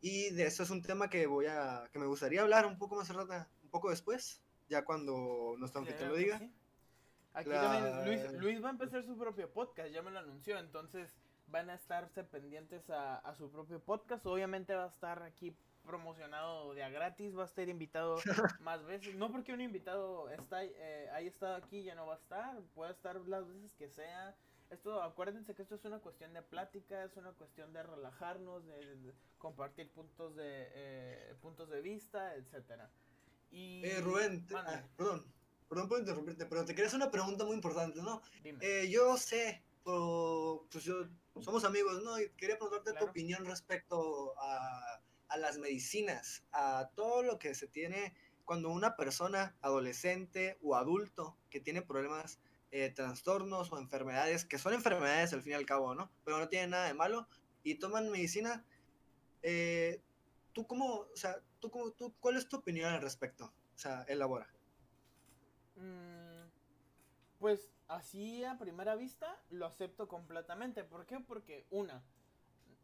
Y 0.00 0.30
de 0.30 0.44
eso 0.44 0.62
es 0.62 0.70
un 0.70 0.82
tema 0.82 1.08
que 1.08 1.26
voy 1.26 1.46
a 1.46 1.88
que 1.90 1.98
me 1.98 2.06
gustaría 2.06 2.42
hablar 2.42 2.66
un 2.66 2.76
poco 2.76 2.96
más 2.96 3.08
rato, 3.08 3.32
un 3.62 3.70
poco 3.70 3.88
después, 3.88 4.42
ya 4.68 4.84
cuando 4.84 5.54
nuestro 5.58 5.80
anfitrión 5.80 6.10
lo 6.10 6.16
diga. 6.16 6.42
Aquí 7.32 7.50
también 7.50 8.04
Luis, 8.04 8.32
Luis, 8.34 8.62
va 8.62 8.68
a 8.68 8.72
empezar 8.72 9.02
su 9.04 9.16
propio 9.16 9.50
podcast, 9.50 9.90
ya 9.90 10.02
me 10.02 10.10
lo 10.10 10.18
anunció, 10.18 10.58
entonces 10.58 11.14
van 11.48 11.70
a 11.70 11.74
estarse 11.74 12.24
pendientes 12.24 12.90
a, 12.90 13.16
a 13.16 13.34
su 13.34 13.50
propio 13.50 13.80
podcast. 13.80 14.26
Obviamente 14.26 14.74
va 14.74 14.84
a 14.84 14.88
estar 14.88 15.22
aquí 15.22 15.56
promocionado 15.86 16.74
de 16.74 16.82
a 16.82 16.90
gratis, 16.90 17.36
va 17.36 17.42
a 17.42 17.46
estar 17.46 17.68
invitado 17.68 18.16
más 18.60 18.84
veces. 18.84 19.14
No 19.14 19.30
porque 19.30 19.52
un 19.52 19.60
invitado 19.60 20.28
está 20.30 20.64
eh, 20.64 21.08
haya 21.12 21.28
estado 21.28 21.56
aquí 21.56 21.82
ya 21.82 21.94
no 21.94 22.06
va 22.06 22.14
a 22.14 22.18
estar, 22.18 22.60
puede 22.74 22.92
estar 22.92 23.16
las 23.28 23.46
veces 23.48 23.72
que 23.74 23.88
sea. 23.88 24.36
Esto, 24.70 25.00
acuérdense 25.00 25.54
que 25.54 25.62
esto 25.62 25.76
es 25.76 25.84
una 25.84 26.00
cuestión 26.00 26.32
de 26.34 26.42
plática, 26.42 27.04
es 27.04 27.16
una 27.16 27.32
cuestión 27.32 27.72
de 27.72 27.84
relajarnos, 27.84 28.66
de, 28.66 29.14
compartir 29.38 29.88
puntos 29.90 30.34
de 30.34 30.68
eh, 30.72 31.34
puntos 31.40 31.70
de 31.70 31.80
vista, 31.80 32.34
etcétera. 32.34 32.90
Y 33.52 33.86
eh, 33.86 34.00
Rubén, 34.00 34.44
ah, 34.54 34.82
perdón, 34.96 35.24
perdón 35.68 35.88
por 35.88 36.00
interrumpirte, 36.00 36.46
pero 36.46 36.64
te 36.64 36.74
quería 36.74 36.88
hacer 36.88 36.98
una 36.98 37.12
pregunta 37.12 37.44
muy 37.44 37.54
importante, 37.54 38.02
¿no? 38.02 38.20
Eh, 38.42 38.88
yo 38.90 39.16
sé, 39.16 39.62
pues 39.84 40.82
yo 40.84 41.06
somos 41.40 41.64
amigos, 41.64 42.02
¿no? 42.02 42.20
Y 42.20 42.30
quería 42.30 42.58
preguntarte 42.58 42.98
tu 42.98 43.04
opinión 43.04 43.44
respecto 43.44 44.34
a 44.38 45.00
las 45.36 45.58
medicinas, 45.58 46.44
a 46.52 46.90
todo 46.94 47.22
lo 47.22 47.38
que 47.38 47.54
se 47.54 47.66
tiene 47.66 48.14
cuando 48.44 48.70
una 48.70 48.96
persona, 48.96 49.56
adolescente 49.60 50.56
o 50.62 50.76
adulto, 50.76 51.36
que 51.50 51.60
tiene 51.60 51.82
problemas, 51.82 52.38
eh, 52.70 52.90
trastornos 52.90 53.72
o 53.72 53.78
enfermedades, 53.78 54.44
que 54.44 54.58
son 54.58 54.72
enfermedades 54.72 55.32
al 55.32 55.42
fin 55.42 55.52
y 55.52 55.56
al 55.56 55.66
cabo, 55.66 55.94
¿no? 55.94 56.10
Pero 56.24 56.38
no 56.38 56.48
tienen 56.48 56.70
nada 56.70 56.86
de 56.86 56.94
malo, 56.94 57.28
y 57.64 57.74
toman 57.74 58.10
medicina, 58.10 58.64
eh, 59.42 60.00
¿tú 60.52 60.66
cómo, 60.66 61.00
o 61.00 61.16
sea, 61.16 61.42
tú, 61.58 61.70
cómo, 61.70 61.90
tú, 61.90 62.14
cuál 62.20 62.36
es 62.36 62.48
tu 62.48 62.56
opinión 62.56 62.92
al 62.92 63.02
respecto? 63.02 63.52
O 63.74 63.78
sea, 63.78 64.04
elabora. 64.04 64.48
Mm, 65.74 66.48
pues 67.40 67.72
así 67.88 68.44
a 68.44 68.56
primera 68.56 68.94
vista 68.94 69.40
lo 69.50 69.66
acepto 69.66 70.06
completamente. 70.06 70.84
¿Por 70.84 71.06
qué? 71.06 71.18
Porque 71.18 71.66
una, 71.70 72.04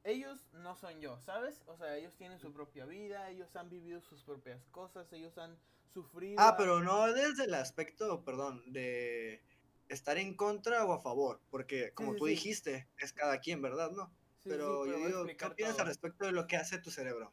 ellos 0.04 0.38
no 0.52 0.74
son 0.74 1.00
yo, 1.00 1.18
¿sabes? 1.20 1.62
O 1.66 1.76
sea, 1.76 1.96
ellos 1.96 2.14
tienen 2.16 2.38
su 2.38 2.52
propia 2.52 2.84
vida, 2.86 3.30
ellos 3.30 3.54
han 3.56 3.70
vivido 3.70 4.00
sus 4.00 4.22
propias 4.22 4.64
cosas, 4.70 5.12
ellos 5.12 5.36
han 5.38 5.56
sufrido. 5.92 6.36
Ah, 6.38 6.56
pero 6.56 6.80
no 6.80 7.12
desde 7.12 7.44
el 7.44 7.54
aspecto, 7.54 8.24
perdón, 8.24 8.62
de 8.72 9.42
estar 9.88 10.18
en 10.18 10.34
contra 10.34 10.84
o 10.84 10.92
a 10.92 11.00
favor, 11.00 11.40
porque 11.50 11.92
como 11.92 12.14
tú 12.16 12.26
dijiste, 12.26 12.88
es 12.98 13.12
cada 13.12 13.38
quien, 13.38 13.62
¿verdad? 13.62 13.90
No. 13.90 14.12
pero, 14.44 14.86
yo 14.86 14.96
digo, 15.06 15.26
¿qué 15.26 15.44
opinas 15.44 15.78
al 15.78 15.86
respecto 15.86 16.24
de 16.24 16.32
lo 16.32 16.46
que 16.46 16.56
hace 16.56 16.78
tu 16.78 16.90
cerebro? 16.90 17.32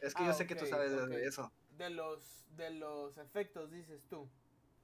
Es 0.00 0.14
que 0.14 0.24
yo 0.24 0.30
ah, 0.30 0.34
sé 0.34 0.46
que 0.46 0.54
tú 0.54 0.66
sabes 0.66 0.92
de 1.08 1.24
eso. 1.24 1.52
De 1.76 1.90
los, 1.90 2.44
de 2.56 2.70
los 2.70 3.18
efectos, 3.18 3.70
dices 3.70 4.04
tú. 4.08 4.28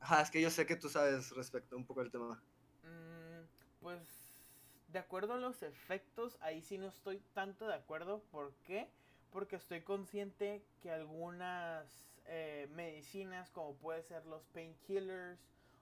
Ajá, 0.00 0.21
es 0.21 0.31
que 0.31 0.41
yo 0.41 0.50
sé 0.50 0.67
que 0.67 0.76
tú 0.76 0.88
sabes 0.88 1.31
respecto 1.31 1.76
un 1.76 1.87
poco 1.87 2.00
del 2.00 2.11
tema. 2.11 2.43
Mm, 2.83 3.47
pues 3.81 4.24
de 4.95 5.01
acuerdo 5.01 5.35
a 5.35 5.39
los 5.39 5.63
efectos, 5.65 6.39
ahí 6.41 6.63
sí 6.63 6.79
no 6.79 6.87
estoy 6.87 7.19
tanto 7.35 7.67
de 7.67 7.75
acuerdo. 7.75 8.23
¿Por 8.31 8.55
qué? 8.65 8.89
Porque 9.33 9.57
estoy 9.57 9.83
consciente 9.83 10.65
que 10.81 10.93
algunas 10.93 11.85
eh, 12.27 12.69
medicinas, 12.71 13.51
como 13.51 13.75
puede 13.75 14.05
ser 14.05 14.25
los 14.25 14.45
painkillers 14.55 15.41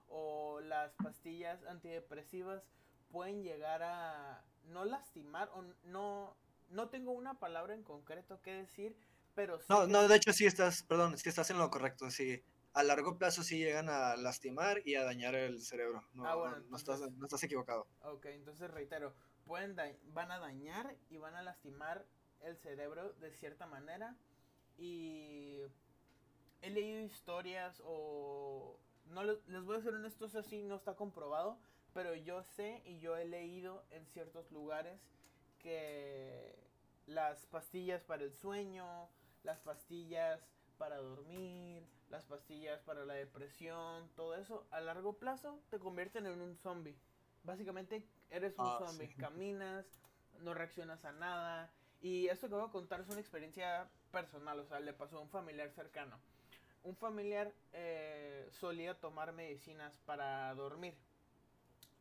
o 0.09 0.59
las 0.61 0.95
pastillas 0.95 1.63
antidepresivas, 1.65 2.63
pueden 3.11 3.43
llegar 3.43 3.83
a 3.83 4.43
no 4.65 4.83
lastimar 4.83 5.47
o 5.53 5.63
no, 5.85 6.35
no 6.71 6.89
tengo 6.89 7.11
una 7.11 7.39
palabra 7.39 7.75
en 7.75 7.83
concreto 7.83 8.41
que 8.41 8.51
decir, 8.55 8.97
pero 9.35 9.59
sí 9.59 9.65
No, 9.69 9.85
no, 9.85 10.07
de 10.07 10.15
hecho 10.15 10.33
sí 10.33 10.47
estás, 10.47 10.81
perdón, 10.81 11.19
sí 11.19 11.29
estás 11.29 11.51
en 11.51 11.59
lo 11.59 11.69
correcto, 11.69 12.09
sí. 12.09 12.43
A 12.73 12.83
largo 12.83 13.17
plazo 13.17 13.43
sí 13.43 13.57
llegan 13.59 13.87
a 13.89 14.15
lastimar 14.15 14.81
y 14.85 14.95
a 14.95 15.03
dañar 15.03 15.35
el 15.35 15.61
cerebro. 15.61 16.03
No, 16.13 16.25
Ah, 16.25 16.35
bueno, 16.35 16.57
no, 16.59 16.65
no 16.71 16.77
estás, 16.77 16.99
no 17.01 17.25
estás 17.25 17.43
equivocado. 17.43 17.87
Ok, 18.01 18.25
entonces 18.27 18.69
reitero, 18.71 19.13
pueden 19.45 19.75
da- 19.75 19.91
van 20.05 20.31
a 20.31 20.39
dañar 20.39 20.95
y 21.09 21.17
van 21.17 21.35
a 21.35 21.43
lastimar 21.43 22.05
el 22.41 22.57
cerebro 22.57 23.13
de 23.13 23.31
cierta 23.31 23.67
manera. 23.67 24.15
Y 24.77 25.59
he 26.61 26.69
leído 26.71 26.99
historias 27.01 27.81
o... 27.85 28.79
No 29.05 29.23
les, 29.23 29.37
voy 29.65 29.77
a 29.77 29.81
ser 29.81 29.93
honesto, 29.93 30.25
eso 30.25 30.41
sí 30.43 30.63
no 30.63 30.75
está 30.75 30.95
comprobado, 30.95 31.59
pero 31.93 32.15
yo 32.15 32.41
sé 32.41 32.81
y 32.85 32.99
yo 32.99 33.17
he 33.17 33.25
leído 33.25 33.83
en 33.91 34.05
ciertos 34.07 34.49
lugares 34.51 34.99
que 35.59 36.55
las 37.05 37.45
pastillas 37.47 38.03
para 38.03 38.23
el 38.23 38.33
sueño, 38.33 39.09
las 39.43 39.59
pastillas 39.59 40.39
para 40.77 40.97
dormir, 40.97 41.83
las 42.09 42.25
pastillas 42.25 42.81
para 42.81 43.05
la 43.05 43.13
depresión, 43.13 44.09
todo 44.15 44.35
eso, 44.35 44.65
a 44.71 44.81
largo 44.81 45.13
plazo 45.13 45.59
te 45.69 45.79
convierten 45.79 46.25
en 46.25 46.41
un 46.41 46.55
zombie. 46.57 46.95
Básicamente 47.43 48.05
eres 48.29 48.57
un 48.57 48.65
Ah, 48.67 48.77
zombie, 48.79 49.07
sí. 49.07 49.15
caminas, 49.15 49.85
no 50.39 50.53
reaccionas 50.53 51.03
a 51.05 51.11
nada. 51.11 51.71
Y 52.01 52.27
esto 52.27 52.47
que 52.49 52.55
voy 52.55 52.67
a 52.67 52.71
contar 52.71 53.01
es 53.01 53.07
una 53.09 53.19
experiencia 53.19 53.89
personal, 54.11 54.59
o 54.59 54.65
sea, 54.65 54.79
le 54.79 54.93
pasó 54.93 55.17
a 55.17 55.21
un 55.21 55.29
familiar 55.29 55.69
cercano. 55.71 56.19
Un 56.83 56.95
familiar 56.97 57.53
eh, 57.71 58.47
solía 58.51 58.99
tomar 58.99 59.31
medicinas 59.31 59.97
para 60.05 60.53
dormir. 60.55 60.95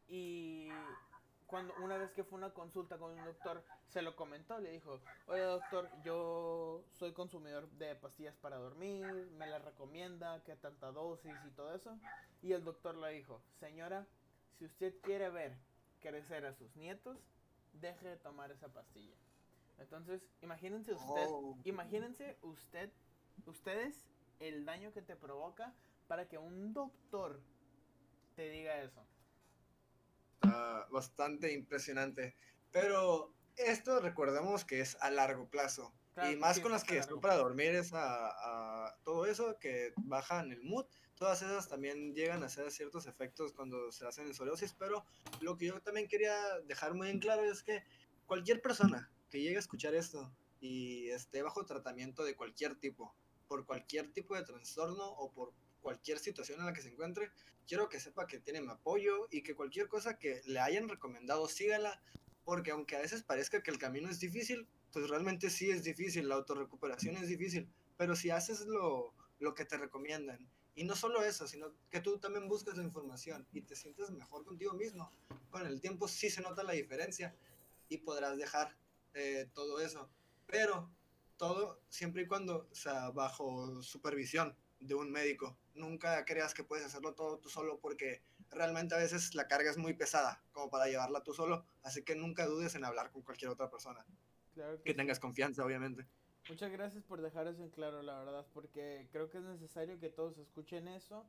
Y 0.09 0.69
cuando 1.53 1.75
una 1.85 1.99
vez 1.99 2.11
que 2.13 2.25
fue 2.25 2.39
una 2.39 2.55
consulta 2.55 2.97
con 2.97 3.11
un 3.11 3.23
doctor, 3.27 3.63
se 3.91 4.01
lo 4.01 4.17
comentó, 4.17 4.59
le 4.59 4.71
dijo, 4.73 4.99
oye 5.27 5.43
doctor, 5.43 5.87
yo 6.03 6.83
soy 6.95 7.13
consumidor 7.13 7.69
de 7.73 7.95
pastillas 7.95 8.35
para 8.37 8.57
dormir, 8.57 9.29
me 9.37 9.47
las 9.47 9.63
recomienda, 9.63 10.43
qué 10.45 10.57
tanta 10.57 10.91
dosis 10.93 11.35
y 11.47 11.51
todo 11.51 11.75
eso. 11.75 11.99
Y 12.41 12.55
el 12.55 12.65
doctor 12.65 12.95
le 12.95 13.11
dijo, 13.11 13.43
señora, 13.61 14.07
si 14.59 14.65
usted 14.65 14.95
quiere 15.03 15.29
ver 15.29 15.55
crecer 16.01 16.47
a 16.47 16.55
sus 16.55 16.75
nietos, 16.75 17.19
deje 17.75 18.09
de 18.09 18.17
tomar 18.17 18.51
esa 18.51 18.69
pastilla. 18.69 19.15
Entonces, 19.79 20.23
imagínense 20.41 20.95
usted, 20.95 21.27
Oh. 21.29 21.55
imagínense 21.65 22.39
usted, 22.41 22.91
ustedes 23.45 24.09
el 24.41 24.65
daño 24.65 24.91
que 24.95 25.03
te 25.03 25.17
provoca 25.17 25.75
para 26.09 26.27
que 26.31 26.39
un 26.39 26.73
doctor 26.73 27.43
te 28.37 28.49
diga 28.49 28.81
eso. 28.81 29.05
Está 30.53 30.87
bastante 30.91 31.53
impresionante. 31.53 32.37
Pero 32.71 33.35
esto 33.57 34.01
recordemos 34.01 34.65
que 34.65 34.81
es 34.81 34.97
a 35.01 35.11
largo 35.11 35.49
plazo. 35.49 35.93
Claro, 36.15 36.31
y 36.31 36.37
más 36.37 36.57
sí, 36.57 36.63
con 36.63 36.73
las 36.73 36.85
que 36.85 37.03
son 37.03 37.21
para 37.21 37.37
dormir, 37.37 37.75
es 37.75 37.93
a, 37.95 38.29
a 38.29 38.97
todo 39.03 39.27
eso 39.27 39.59
que 39.59 39.93
bajan 39.97 40.53
el 40.53 40.63
mood. 40.63 40.87
Todas 41.17 41.43
esas 41.43 41.69
también 41.69 42.15
llegan 42.15 42.43
a 42.43 42.47
hacer 42.47 42.71
ciertos 42.71 43.07
efectos 43.07 43.53
cuando 43.53 43.93
se 43.93 44.07
hacen 44.07 44.27
en 44.27 44.35
psoriasis. 44.35 44.75
Pero 44.79 45.05
lo 45.41 45.57
que 45.57 45.67
yo 45.67 45.81
también 45.81 46.09
quería 46.09 46.37
dejar 46.67 46.95
muy 46.95 47.09
en 47.09 47.19
claro 47.19 47.45
es 47.45 47.63
que 47.63 47.83
cualquier 48.27 48.61
persona 48.61 49.11
que 49.31 49.41
llegue 49.41 49.57
a 49.57 49.61
escuchar 49.61 49.95
esto 49.95 50.33
y 50.61 51.09
esté 51.11 51.43
bajo 51.43 51.65
tratamiento 51.65 52.25
de 52.25 52.37
cualquier 52.37 52.77
tipo, 52.77 53.15
por 53.49 53.67
cualquier 53.67 54.13
tipo 54.13 54.37
de 54.37 54.45
trastorno 54.45 55.05
o 55.05 55.33
por 55.33 55.53
cualquier 55.83 56.19
situación 56.19 56.61
en 56.61 56.67
la 56.67 56.73
que 56.73 56.81
se 56.81 56.89
encuentre, 56.89 57.31
quiero 57.67 57.89
que 57.89 58.01
sepa 58.01 58.27
que 58.27 58.39
tiene 58.39 58.61
mi 58.63 58.71
apoyo 58.71 59.29
y 59.31 59.43
que 59.43 59.55
cualquier 59.55 59.89
cosa 59.89 60.19
que 60.19 60.41
le 60.47 60.61
hayan 60.61 60.89
recomendado, 60.89 61.49
sígala, 61.49 62.01
porque 62.45 62.71
aunque 62.71 62.97
a 62.97 63.01
veces 63.01 63.23
parezca 63.23 63.63
que 63.63 63.71
el 63.71 63.79
camino 63.79 64.09
es 64.09 64.21
difícil, 64.21 64.67
pues 64.93 65.09
realmente 65.09 65.51
sí 65.51 65.71
es 65.71 65.85
difícil, 65.85 66.29
la 66.29 66.37
autorrecuperación 66.37 67.17
es 67.17 67.29
difícil, 67.29 67.69
pero 67.97 68.17
si 68.17 68.31
haces 68.31 68.67
lo, 68.67 69.13
lo 69.39 69.55
que 69.55 69.65
te 69.65 69.77
recomiendan, 69.77 70.49
y 70.75 70.85
no 70.85 70.97
solo 70.97 71.23
eso, 71.23 71.47
sino 71.47 71.73
que 71.91 72.01
tú 72.01 72.19
también 72.19 72.49
buscas 72.49 72.77
la 72.77 72.83
información 72.83 73.47
y 73.53 73.61
te 73.61 73.77
sientes 73.77 74.11
mejor 74.11 74.45
contigo 74.45 74.73
mismo, 74.73 75.11
con 75.51 75.67
el 75.67 75.81
tiempo 75.81 76.09
sí 76.09 76.31
se 76.31 76.41
nota 76.41 76.63
la 76.63 76.73
diferencia 76.73 77.35
y 77.89 77.99
podrás 77.99 78.39
dejar 78.39 78.75
eh, 79.15 79.49
todo 79.53 79.81
eso, 79.81 80.09
pero 80.47 80.91
todo 81.37 81.81
siempre 81.89 82.23
y 82.23 82.27
cuando 82.27 82.69
sea 82.73 83.11
bajo 83.11 83.83
supervisión 83.83 84.57
de 84.83 84.95
un 84.95 85.11
médico. 85.11 85.57
Nunca 85.75 86.25
creas 86.25 86.55
que 86.55 86.65
puedes 86.65 86.85
hacerlo 86.85 87.15
todo 87.15 87.39
tú 87.39 87.49
solo 87.49 87.79
porque 87.79 88.23
realmente 88.51 88.95
a 88.95 88.99
veces 88.99 89.35
la 89.35 89.49
carga 89.49 89.71
es 89.71 89.79
muy 89.79 89.95
pesada 89.95 90.43
como 90.53 90.71
para 90.71 90.87
llevarla 90.87 91.23
tú 91.23 91.33
solo, 91.33 91.65
así 91.83 92.03
que 92.03 92.15
nunca 92.15 92.47
dudes 92.47 92.75
en 92.75 92.85
hablar 92.85 93.11
con 93.11 93.23
cualquier 93.23 93.51
otra 93.51 93.71
persona, 93.71 94.05
Claro 94.55 94.83
que 94.83 94.91
sí. 94.91 94.97
tengas 94.97 95.19
confianza 95.19 95.65
obviamente. 95.65 96.07
Muchas 96.49 96.71
gracias 96.73 97.05
por 97.05 97.23
dejar 97.23 97.47
eso 97.47 97.63
en 97.63 97.71
claro, 97.71 98.03
la 98.03 98.19
verdad, 98.19 98.47
porque 98.53 99.09
creo 99.13 99.31
que 99.31 99.39
es 99.39 99.45
necesario 99.45 99.99
que 100.01 100.11
todos 100.11 100.37
escuchen 100.39 100.89
eso. 100.89 101.25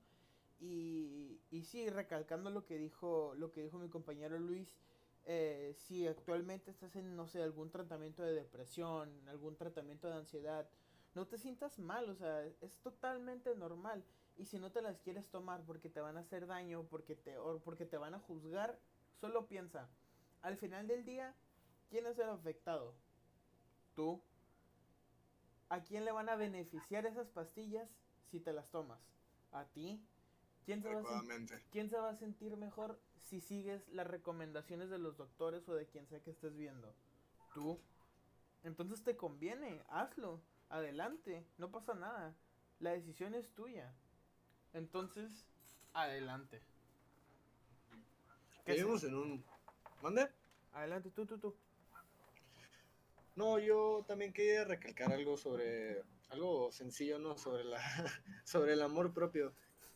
Y, 0.59 1.41
y 1.51 1.63
sí, 1.63 1.89
recalcando 1.89 2.49
lo 2.49 2.65
que 2.65 2.77
dijo, 2.77 3.33
lo 3.35 3.51
que 3.51 3.61
dijo 3.61 3.77
mi 3.77 3.89
compañero 3.89 4.39
Luis, 4.39 4.73
eh, 5.25 5.73
si 5.77 6.07
actualmente 6.07 6.71
estás 6.71 6.95
en, 6.95 7.15
no 7.15 7.27
sé, 7.27 7.41
algún 7.41 7.69
tratamiento 7.69 8.23
de 8.23 8.33
depresión, 8.33 9.09
algún 9.27 9.55
tratamiento 9.55 10.07
de 10.07 10.15
ansiedad, 10.15 10.67
no 11.15 11.27
te 11.27 11.37
sientas 11.37 11.79
mal, 11.79 12.09
o 12.09 12.15
sea, 12.15 12.45
es 12.61 12.77
totalmente 12.79 13.55
normal. 13.55 14.03
Y 14.35 14.45
si 14.45 14.57
no 14.57 14.71
te 14.71 14.81
las 14.81 14.99
quieres 14.99 15.27
tomar 15.29 15.63
porque 15.63 15.89
te 15.89 16.01
van 16.01 16.17
a 16.17 16.21
hacer 16.21 16.47
daño, 16.47 16.83
porque 16.89 17.15
te, 17.15 17.37
o 17.37 17.59
porque 17.59 17.85
te 17.85 17.97
van 17.97 18.15
a 18.15 18.19
juzgar, 18.19 18.79
solo 19.19 19.47
piensa, 19.47 19.89
al 20.41 20.57
final 20.57 20.87
del 20.87 21.05
día, 21.05 21.35
¿quién 21.89 22.05
es 22.07 22.17
el 22.17 22.29
afectado? 22.29 22.95
Tú. 23.95 24.21
¿A 25.69 25.83
quién 25.83 26.05
le 26.05 26.11
van 26.11 26.29
a 26.29 26.35
beneficiar 26.35 27.05
esas 27.05 27.29
pastillas 27.29 27.89
si 28.29 28.39
te 28.39 28.53
las 28.53 28.69
tomas? 28.69 28.99
¿A 29.51 29.65
ti? 29.65 30.03
¿Quién 30.65 30.81
se, 30.81 30.93
va 30.93 31.01
a 31.01 31.23
quién 31.71 31.89
se 31.89 31.97
va 31.97 32.09
a 32.09 32.15
sentir 32.15 32.55
mejor 32.55 32.99
si 33.21 33.41
sigues 33.41 33.87
las 33.89 34.07
recomendaciones 34.07 34.89
de 34.89 34.97
los 34.97 35.17
doctores 35.17 35.67
o 35.67 35.73
de 35.75 35.87
quien 35.87 36.07
sea 36.07 36.21
que 36.21 36.31
estés 36.31 36.55
viendo? 36.55 36.95
Tú. 37.53 37.79
Entonces 38.63 39.03
te 39.03 39.17
conviene, 39.17 39.83
hazlo, 39.89 40.41
adelante, 40.73 41.45
no 41.57 41.71
pasa 41.71 41.93
nada. 41.93 42.35
La 42.79 42.91
decisión 42.93 43.35
es 43.35 43.53
tuya. 43.53 43.93
Entonces, 44.73 45.45
adelante. 45.93 46.61
¿Qué 48.65 48.73
Vivimos 48.73 49.03
en 49.03 49.15
un... 49.15 49.45
¿Mande? 50.01 50.27
Adelante, 50.71 51.11
tú, 51.11 51.27
tú, 51.27 51.37
tú. 51.37 51.55
No, 53.35 53.59
yo 53.59 54.03
también 54.07 54.33
quería 54.33 54.63
recalcar 54.63 55.13
algo 55.13 55.37
sobre 55.37 56.03
algo 56.29 56.71
sencillo, 56.71 57.19
¿no? 57.19 57.37
Sobre 57.37 57.63
la 57.63 57.79
sobre 58.43 58.73
el 58.73 58.81
amor 58.81 59.13
propio. 59.13 59.53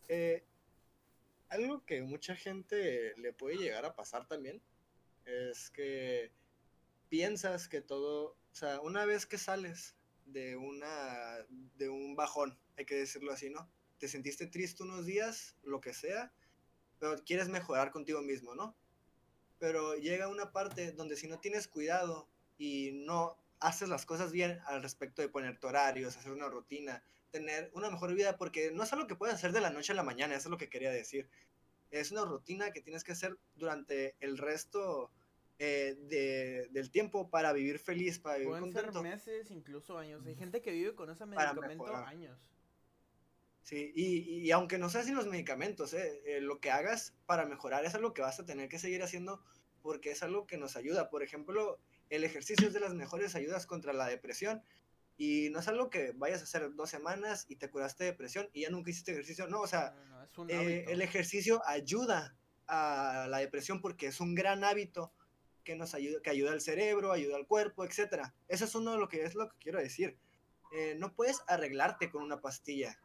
Eh, 0.08 0.44
algo 1.50 1.84
que 1.86 2.04
mucha 2.04 2.36
gente 2.36 3.16
le 3.18 3.34
puede 3.34 3.58
llegar 3.58 3.86
a 3.86 3.96
pasar 3.96 4.28
también 4.28 4.62
es 5.26 5.72
que 5.72 6.32
piensas 7.10 7.68
que 7.68 7.82
todo, 7.82 8.38
o 8.52 8.56
sea, 8.56 8.80
una 8.82 9.06
vez 9.06 9.26
que 9.26 9.38
sales 9.38 9.97
de 10.28 10.56
una 10.56 11.46
de 11.78 11.90
un 11.90 12.16
bajón, 12.16 12.58
hay 12.78 12.86
que 12.86 12.96
decirlo 12.96 13.32
así, 13.32 13.50
¿no? 13.50 13.70
Te 14.00 14.08
sentiste 14.08 14.48
triste 14.48 14.84
unos 14.84 15.06
días, 15.06 15.56
lo 15.64 15.82
que 15.82 15.94
sea, 15.94 16.32
pero 17.00 17.24
quieres 17.24 17.50
mejorar 17.50 17.92
contigo 17.92 18.22
mismo, 18.22 18.56
¿no? 18.56 18.76
Pero 19.60 19.96
llega 19.96 20.28
una 20.28 20.52
parte 20.52 20.92
donde 20.92 21.16
si 21.16 21.28
no 21.28 21.40
tienes 21.40 21.68
cuidado 21.68 22.28
y 22.58 22.92
no 22.94 23.38
haces 23.60 23.90
las 23.90 24.06
cosas 24.06 24.32
bien 24.32 24.60
al 24.66 24.84
respecto 24.84 25.22
de 25.22 25.30
ponerte 25.30 25.66
horarios, 25.66 26.18
hacer 26.18 26.32
una 26.32 26.50
rutina, 26.50 27.04
tener 27.32 27.72
una 27.74 27.90
mejor 27.90 28.14
vida, 28.14 28.38
porque 28.38 28.72
no 28.72 28.84
es 28.84 28.94
algo 28.94 29.08
que 29.08 29.16
puedes 29.16 29.36
hacer 29.36 29.52
de 29.52 29.62
la 29.62 29.72
noche 29.72 29.94
a 29.94 29.96
la 29.96 30.04
mañana, 30.04 30.36
eso 30.36 30.50
es 30.50 30.52
lo 30.52 30.58
que 30.58 30.70
quería 30.70 30.92
decir. 30.92 31.30
Es 31.90 32.12
una 32.12 32.26
rutina 32.26 32.72
que 32.72 32.82
tienes 32.82 33.04
que 33.04 33.14
hacer 33.14 33.38
durante 33.56 34.16
el 34.20 34.38
resto 34.38 35.12
eh, 35.60 35.96
de- 36.08 36.68
del 36.72 36.92
tiempo 36.92 37.30
para 37.30 37.52
vivir 37.54 37.80
feliz, 37.80 38.20
para 38.20 38.36
vivir 38.38 38.50
Pueden 38.50 38.72
ser 38.72 38.84
contento. 38.86 39.02
meses, 39.04 39.50
incluso 39.52 39.98
años. 39.98 40.26
Hay 40.26 40.36
gente 40.36 40.62
que 40.62 40.72
vive 40.72 40.94
con 40.96 41.10
ese 41.10 41.26
medicamento 41.26 41.96
años. 41.96 42.40
Sí, 43.64 43.92
y, 43.96 44.20
y 44.46 44.52
aunque 44.52 44.78
no 44.78 44.90
sea 44.90 45.04
sin 45.04 45.16
los 45.16 45.28
medicamentos, 45.28 45.94
eh, 45.94 46.22
eh, 46.26 46.40
lo 46.42 46.60
que 46.62 46.72
hagas 46.72 47.14
para 47.26 47.46
mejorar 47.46 47.84
es 47.86 47.96
algo 47.96 48.14
que 48.14 48.22
vas 48.22 48.40
a 48.40 48.46
tener 48.46 48.70
que 48.70 48.80
seguir 48.80 49.04
haciendo 49.04 49.42
porque 49.82 50.12
es 50.12 50.24
algo 50.24 50.48
que 50.48 50.58
nos 50.58 50.78
ayuda. 50.78 51.10
Por 51.10 51.22
ejemplo, 51.22 51.80
el 52.10 52.24
ejercicio 52.24 52.68
es 52.68 52.74
de 52.74 52.80
las 52.80 52.94
mejores 52.94 53.36
ayudas 53.36 53.66
contra 53.66 53.92
la 53.92 54.08
depresión 54.08 54.64
y 55.18 55.50
no 55.50 55.60
es 55.60 55.68
algo 55.68 55.90
que 55.90 56.14
vayas 56.16 56.42
a 56.42 56.44
hacer 56.44 56.74
dos 56.76 56.90
semanas 56.90 57.46
y 57.50 57.58
te 57.58 57.70
curaste 57.70 58.06
de 58.06 58.12
depresión 58.12 58.48
y 58.54 58.62
ya 58.62 58.70
nunca 58.70 58.92
hiciste 58.92 59.12
ejercicio. 59.12 59.48
No, 59.48 59.60
o 59.62 59.68
sea, 59.68 59.94
No, 60.38 60.46
no, 60.46 60.50
eh, 60.50 60.86
el 60.88 61.02
ejercicio 61.02 61.62
ayuda 61.66 62.38
a 62.68 63.28
la 63.30 63.40
depresión 63.40 63.82
porque 63.82 64.08
es 64.08 64.22
un 64.22 64.34
gran 64.36 64.64
hábito 64.64 65.12
que 65.68 65.76
nos 65.76 65.94
ayuda, 65.94 66.22
que 66.24 66.30
ayuda 66.30 66.54
al 66.54 66.62
cerebro, 66.62 67.12
ayuda 67.12 67.36
al 67.36 67.46
cuerpo, 67.46 67.84
etc. 67.84 68.32
Eso 68.48 68.64
es 68.64 68.74
uno 68.74 68.94
de 68.94 69.00
lo 69.00 69.10
que 69.10 69.26
es 69.26 69.36
lo 69.36 69.50
que 69.50 69.58
quiero 69.60 69.82
decir. 69.82 70.18
Eh, 70.72 70.96
no 70.98 71.14
puedes 71.14 71.42
arreglarte 71.46 72.10
con 72.10 72.24
una 72.24 72.40
pastilla. 72.40 72.98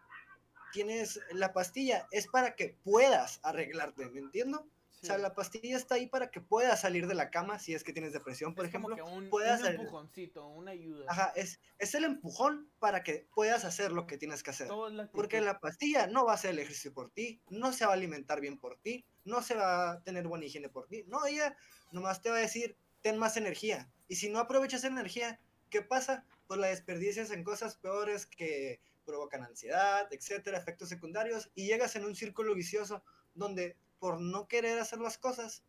Tienes, 0.73 1.19
la 1.33 1.53
pastilla 1.53 2.07
es 2.13 2.29
para 2.29 2.55
que 2.55 2.79
puedas 2.85 3.41
arreglarte, 3.43 4.09
¿me 4.11 4.21
entiendo? 4.21 4.65
O 5.03 5.07
sea, 5.07 5.19
la 5.19 5.35
pastilla 5.35 5.77
está 5.77 5.97
ahí 5.97 6.07
para 6.07 6.31
que 6.31 6.41
puedas 6.41 6.81
salir 6.81 7.09
de 7.09 7.15
la 7.15 7.31
cama 7.31 7.59
si 7.59 7.75
es 7.75 7.83
que 7.83 7.93
tienes 7.93 8.13
depresión, 8.13 8.55
por 8.55 8.67
ejemplo. 8.67 8.97
Como 8.97 9.11
que 9.11 9.17
un, 9.17 9.31
puedas 9.31 9.61
un 9.61 9.67
empujoncito, 9.67 10.47
una 10.47 10.71
ayuda. 10.71 11.07
Ajá, 11.09 11.33
es, 11.35 11.59
es 11.79 11.95
el 11.97 12.05
empujón 12.05 12.71
para 12.79 13.03
que 13.03 13.27
puedas 13.35 13.65
hacer 13.65 13.91
lo 13.91 14.07
que 14.07 14.17
tienes 14.17 14.45
que 14.45 14.51
hacer. 14.51 14.69
Es 14.69 14.93
la 14.93 15.11
Porque 15.11 15.41
la 15.41 15.59
pastilla 15.59 16.07
no 16.07 16.25
va 16.25 16.33
a 16.33 16.35
hacer 16.37 16.51
el 16.51 16.61
ejercicio 16.61 16.95
por 16.95 17.11
ti, 17.11 17.41
no 17.51 17.73
se 17.73 17.85
va 17.85 17.93
a 17.93 17.95
alimentar 17.95 18.41
bien 18.41 18.59
por 18.59 18.79
ti, 18.79 19.05
no 19.25 19.43
se 19.43 19.57
va 19.57 19.91
a 19.91 20.03
tener 20.03 20.29
buena 20.29 20.45
higiene 20.45 20.69
por 20.69 20.87
ti. 20.87 21.05
No, 21.09 21.27
ella 21.27 21.57
nomás 21.91 22.23
te 22.23 22.31
va 22.31 22.37
a 22.37 22.41
decir, 22.41 22.77
ten 23.01 23.19
más 23.19 23.37
energía. 23.37 23.91
Y 24.07 24.17
si 24.17 24.29
no 24.29 24.39
aprovechas 24.39 24.85
energía, 24.85 25.41
¿qué 25.69 25.83
pasa? 25.83 26.25
Pues 26.47 26.61
la 26.61 26.69
desperdicias 26.69 27.33
en 27.33 27.43
cosas 27.43 27.77
peores 27.77 28.27
que 28.27 28.81
provocan 29.05 29.43
ansiedad, 29.43 30.07
etcétera, 30.13 30.59
efectos 30.59 30.89
secundarios, 30.89 31.51
y 31.57 31.67
llegas 31.67 31.97
en 31.97 32.05
un 32.05 32.15
círculo 32.15 32.55
vicioso 32.55 33.03
donde 33.35 33.77
por 34.03 34.21
no 34.21 34.49
querer 34.49 34.81
hacer 34.81 34.99
las 34.99 35.17
cosas, 35.17 35.63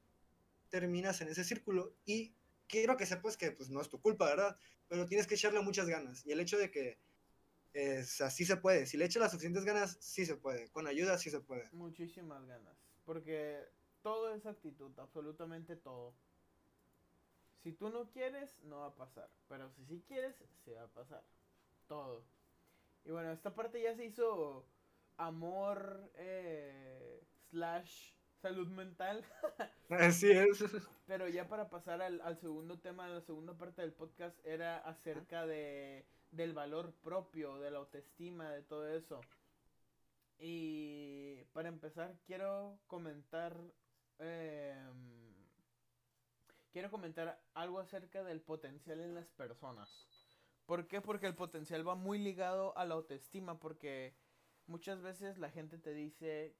terminas 0.69 1.21
en 1.21 1.27
ese 1.27 1.43
círculo. 1.43 1.93
Y 2.03 2.33
quiero 2.67 2.97
que 2.97 3.05
sepas 3.05 3.37
que 3.37 3.51
pues 3.51 3.69
no 3.69 3.79
es 3.79 3.89
tu 3.89 4.01
culpa, 4.01 4.25
¿verdad? 4.25 4.57
Pero 4.87 5.05
tienes 5.05 5.27
que 5.27 5.35
echarle 5.35 5.61
muchas 5.61 5.85
ganas. 5.85 6.25
Y 6.25 6.31
el 6.31 6.39
hecho 6.39 6.57
de 6.57 6.71
que 6.71 6.97
es 7.73 8.21
así 8.21 8.43
se 8.43 8.57
puede. 8.57 8.87
Si 8.87 8.97
le 8.97 9.05
echas 9.05 9.21
las 9.21 9.31
suficientes 9.33 9.65
ganas, 9.65 9.99
sí 9.99 10.25
se 10.25 10.35
puede. 10.35 10.67
Con 10.71 10.87
ayuda, 10.87 11.19
sí 11.19 11.29
se 11.29 11.41
puede. 11.41 11.69
Muchísimas 11.73 12.43
ganas. 12.47 12.75
Porque 13.05 13.69
todo 14.01 14.33
es 14.33 14.47
actitud, 14.47 14.91
absolutamente 14.97 15.75
todo. 15.75 16.15
Si 17.61 17.71
tú 17.71 17.89
no 17.89 18.09
quieres, 18.09 18.57
no 18.63 18.79
va 18.79 18.87
a 18.87 18.95
pasar. 18.95 19.29
Pero 19.47 19.69
si 19.69 19.85
sí 19.85 20.03
quieres, 20.07 20.33
se 20.65 20.73
va 20.73 20.85
a 20.85 20.87
pasar. 20.87 21.23
Todo. 21.87 22.25
Y 23.05 23.11
bueno, 23.11 23.31
esta 23.31 23.53
parte 23.53 23.79
ya 23.79 23.95
se 23.95 24.05
hizo 24.05 24.65
amor 25.17 26.11
eh, 26.15 27.21
slash 27.51 28.13
salud 28.43 28.67
mental. 28.67 29.25
Así 29.89 30.29
es. 30.29 30.63
Pero 31.07 31.29
ya 31.29 31.47
para 31.47 31.69
pasar 31.69 32.01
al, 32.01 32.19
al 32.21 32.37
segundo 32.37 32.77
tema, 32.77 33.07
la 33.07 33.21
segunda 33.21 33.57
parte 33.57 33.81
del 33.81 33.93
podcast 33.93 34.37
era 34.45 34.79
acerca 34.79 35.45
de, 35.45 36.05
del 36.31 36.53
valor 36.53 36.93
propio, 37.01 37.57
de 37.59 37.71
la 37.71 37.79
autoestima, 37.79 38.51
de 38.51 38.61
todo 38.61 38.89
eso. 38.89 39.21
Y 40.37 41.45
para 41.53 41.69
empezar 41.69 42.17
quiero 42.25 42.79
comentar 42.87 43.55
em, 44.19 45.33
quiero 46.73 46.91
comentar 46.91 47.39
algo 47.53 47.79
acerca 47.79 48.25
del 48.25 48.41
potencial 48.41 48.99
en 48.99 49.15
las 49.15 49.29
personas. 49.29 49.89
¿Por 50.65 50.87
qué? 50.87 50.99
Porque 50.99 51.27
el 51.27 51.35
potencial 51.35 51.87
va 51.87 51.95
muy 51.95 52.19
ligado 52.19 52.77
a 52.77 52.83
la 52.83 52.95
autoestima, 52.95 53.57
porque 53.57 54.15
muchas 54.67 55.01
veces 55.01 55.37
la 55.37 55.49
gente 55.49 55.77
te 55.77 55.93
dice 55.93 56.57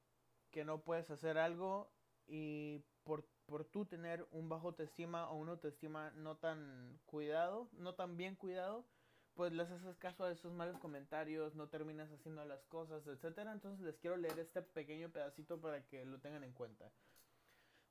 que 0.54 0.64
no 0.64 0.82
puedes 0.84 1.10
hacer 1.10 1.38
algo 1.38 1.92
y 2.28 2.86
por, 3.04 3.26
por 3.46 3.66
tú 3.66 3.86
tener 3.86 4.26
un 4.32 4.48
bajo 4.48 4.70
autoestima 4.70 5.30
o 5.30 5.36
una 5.36 5.54
autoestima 5.54 6.12
no 6.12 6.38
tan 6.38 7.02
cuidado, 7.06 7.68
no 7.74 7.96
tan 7.96 8.16
bien 8.16 8.36
cuidado, 8.36 8.86
pues 9.34 9.52
les 9.52 9.70
haces 9.72 9.98
caso 9.98 10.24
a 10.24 10.32
esos 10.32 10.54
malos 10.54 10.78
comentarios, 10.78 11.56
no 11.56 11.68
terminas 11.68 12.12
haciendo 12.12 12.46
las 12.46 12.64
cosas, 12.66 13.06
etcétera. 13.08 13.52
Entonces 13.52 13.84
les 13.84 13.98
quiero 13.98 14.16
leer 14.16 14.40
este 14.40 14.62
pequeño 14.62 15.10
pedacito 15.10 15.60
para 15.60 15.86
que 15.88 16.06
lo 16.06 16.20
tengan 16.20 16.44
en 16.44 16.54
cuenta. 16.54 16.92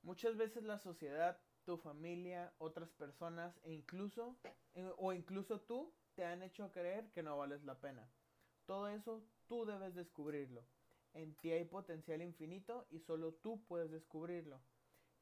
Muchas 0.01 0.37
veces 0.37 0.63
la 0.63 0.79
sociedad, 0.79 1.39
tu 1.65 1.77
familia, 1.77 2.53
otras 2.57 2.89
personas 2.93 3.59
e 3.63 3.73
incluso 3.73 4.37
eh, 4.73 4.89
o 4.97 5.13
incluso 5.13 5.59
tú 5.59 5.93
te 6.15 6.23
han 6.25 6.43
hecho 6.43 6.71
creer 6.71 7.11
que 7.11 7.23
no 7.23 7.37
vales 7.37 7.63
la 7.63 7.79
pena. 7.79 8.09
Todo 8.65 8.87
eso 8.87 9.21
tú 9.47 9.65
debes 9.65 9.95
descubrirlo. 9.95 10.65
En 11.13 11.35
ti 11.35 11.51
hay 11.51 11.65
potencial 11.65 12.21
infinito 12.21 12.87
y 12.89 12.99
solo 12.99 13.33
tú 13.33 13.63
puedes 13.65 13.91
descubrirlo. 13.91 14.59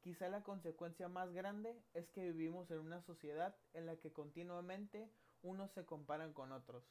Quizá 0.02 0.30
la 0.30 0.42
consecuencia 0.42 1.10
más 1.10 1.32
grande 1.32 1.80
es 1.94 2.10
que 2.10 2.32
vivimos 2.32 2.72
en 2.72 2.80
una 2.80 3.02
sociedad 3.02 3.56
en 3.74 3.86
la 3.86 3.98
que 3.98 4.12
continuamente 4.12 5.12
unos 5.44 5.72
se 5.72 5.86
comparan 5.86 6.34
con 6.34 6.52
otros. 6.52 6.84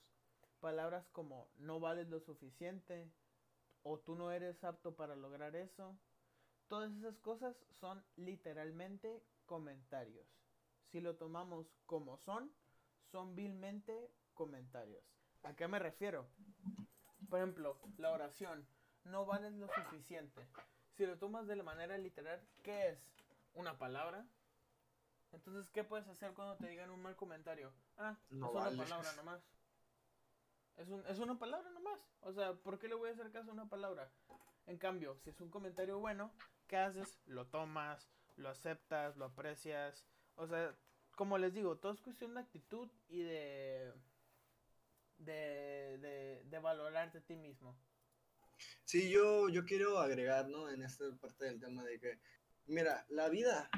Palabras 0.61 1.09
como 1.13 1.49
no 1.57 1.81
vales 1.81 2.09
lo 2.09 2.21
suficiente 2.21 3.11
o 3.83 3.99
tú 3.99 4.15
no 4.15 4.31
eres 4.31 4.63
apto 4.63 4.95
para 4.95 5.17
lograr 5.17 5.57
eso. 5.57 5.99
Todas 6.69 6.93
esas 6.93 7.19
cosas 7.19 7.57
son 7.71 8.05
literalmente 8.17 9.25
comentarios. 9.47 10.27
Si 10.93 11.01
lo 11.01 11.17
tomamos 11.17 11.67
como 11.87 12.19
son, 12.19 12.53
son 13.11 13.35
vilmente 13.35 14.13
comentarios. 14.35 15.03
¿A 15.43 15.57
qué 15.57 15.67
me 15.67 15.79
refiero? 15.79 16.29
Por 17.29 17.41
ejemplo, 17.41 17.81
la 17.97 18.13
oración. 18.13 18.67
No 19.05 19.25
vales 19.27 19.53
lo 19.55 19.69
suficiente. 19.69 20.47
Si 20.97 21.07
lo 21.07 21.19
tomas 21.19 21.47
de 21.47 21.57
la 21.57 21.63
manera 21.63 21.97
literal, 21.99 22.41
¿qué 22.63 22.89
es? 22.89 22.99
¿Una 23.55 23.79
palabra? 23.79 24.27
Entonces, 25.33 25.71
¿qué 25.71 25.85
puedes 25.85 26.07
hacer 26.09 26.35
cuando 26.35 26.57
te 26.57 26.69
digan 26.69 26.91
un 26.91 27.03
mal 27.03 27.17
comentario? 27.17 27.73
Ah, 27.97 28.17
No 28.31 28.49
es 28.49 28.55
una 28.55 28.85
palabra 28.85 29.13
nomás. 29.15 29.43
Es, 30.77 30.89
un, 30.89 31.05
es 31.07 31.19
una 31.19 31.39
palabra 31.39 31.71
nomás. 31.71 32.01
O 32.23 32.33
sea, 32.33 32.55
¿por 32.55 32.79
qué 32.79 32.89
le 32.89 32.95
voy 32.95 33.11
a 33.11 33.13
hacer 33.13 33.31
caso 33.31 33.51
a 33.51 33.55
una 33.55 33.69
palabra? 33.69 34.11
En 34.67 34.79
cambio, 34.79 35.17
si 35.19 35.31
es 35.31 35.41
un 35.41 35.51
comentario 35.51 35.99
bueno, 35.99 36.33
¿qué 36.67 36.77
haces? 36.77 37.19
Lo 37.27 37.47
tomas, 37.47 38.09
lo 38.37 38.49
aceptas, 38.49 39.17
lo 39.17 39.27
aprecias. 39.27 40.05
O 40.37 40.47
sea, 40.47 40.75
como 41.17 41.39
les 41.39 41.55
digo, 41.55 41.77
todo 41.79 41.93
es 41.93 42.01
cuestión 42.01 42.35
de 42.35 42.41
actitud 42.41 42.89
y 43.09 43.23
de. 43.23 43.93
de, 45.19 45.99
de, 45.99 46.43
de 46.45 46.59
valorarte 46.59 47.19
a 47.19 47.21
ti 47.21 47.37
mismo. 47.37 47.77
Sí, 48.85 49.11
yo, 49.11 49.49
yo 49.49 49.65
quiero 49.65 49.99
agregar, 49.99 50.49
¿no? 50.49 50.69
En 50.71 50.83
esta 50.83 51.05
parte 51.17 51.45
del 51.45 51.61
tema 51.61 51.85
de 51.85 51.99
que, 51.99 52.19
mira, 52.67 53.07
la 53.09 53.29
vida, 53.29 53.71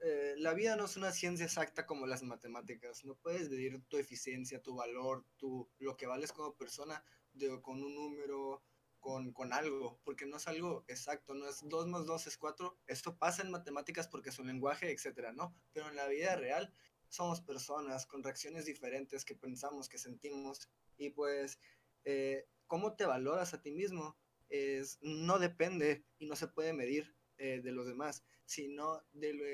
eh, 0.00 0.34
la 0.38 0.54
vida 0.54 0.76
no 0.76 0.84
es 0.84 0.96
una 0.96 1.12
ciencia 1.12 1.44
exacta 1.44 1.86
como 1.86 2.06
las 2.06 2.22
matemáticas. 2.22 3.04
No 3.04 3.14
puedes 3.16 3.50
medir 3.50 3.82
tu 3.88 3.98
eficiencia, 3.98 4.62
tu 4.62 4.76
valor, 4.76 5.24
tu, 5.36 5.68
lo 5.78 5.96
que 5.96 6.06
vales 6.06 6.32
como 6.32 6.54
persona 6.54 7.04
de, 7.32 7.60
con 7.60 7.82
un 7.82 7.94
número, 7.94 8.62
con, 9.00 9.32
con 9.32 9.52
algo, 9.52 10.00
porque 10.04 10.26
no 10.26 10.36
es 10.36 10.46
algo 10.46 10.84
exacto, 10.86 11.34
no 11.34 11.48
es 11.48 11.60
2 11.64 11.88
más 11.88 12.06
2 12.06 12.26
es 12.28 12.38
4. 12.38 12.78
Esto 12.86 13.16
pasa 13.16 13.42
en 13.42 13.50
matemáticas 13.50 14.06
porque 14.08 14.30
es 14.30 14.38
un 14.38 14.46
lenguaje, 14.46 14.92
etcétera, 14.92 15.32
¿no? 15.32 15.54
Pero 15.72 15.88
en 15.88 15.96
la 15.96 16.06
vida 16.06 16.36
real 16.36 16.72
somos 17.08 17.40
personas 17.40 18.06
con 18.06 18.22
reacciones 18.22 18.64
diferentes 18.64 19.24
que 19.24 19.34
pensamos, 19.34 19.88
que 19.88 19.98
sentimos, 19.98 20.68
y 20.96 21.10
pues, 21.10 21.58
eh, 22.04 22.46
cómo 22.66 22.94
te 22.94 23.04
valoras 23.04 23.54
a 23.54 23.60
ti 23.60 23.70
mismo 23.72 24.16
es, 24.52 24.98
no 25.00 25.38
depende 25.38 26.04
y 26.18 26.26
no 26.26 26.36
se 26.36 26.46
puede 26.46 26.74
medir 26.74 27.16
eh, 27.38 27.60
de 27.62 27.72
los 27.72 27.86
demás, 27.86 28.22
sino 28.44 29.02
de, 29.12 29.32
lo- 29.32 29.44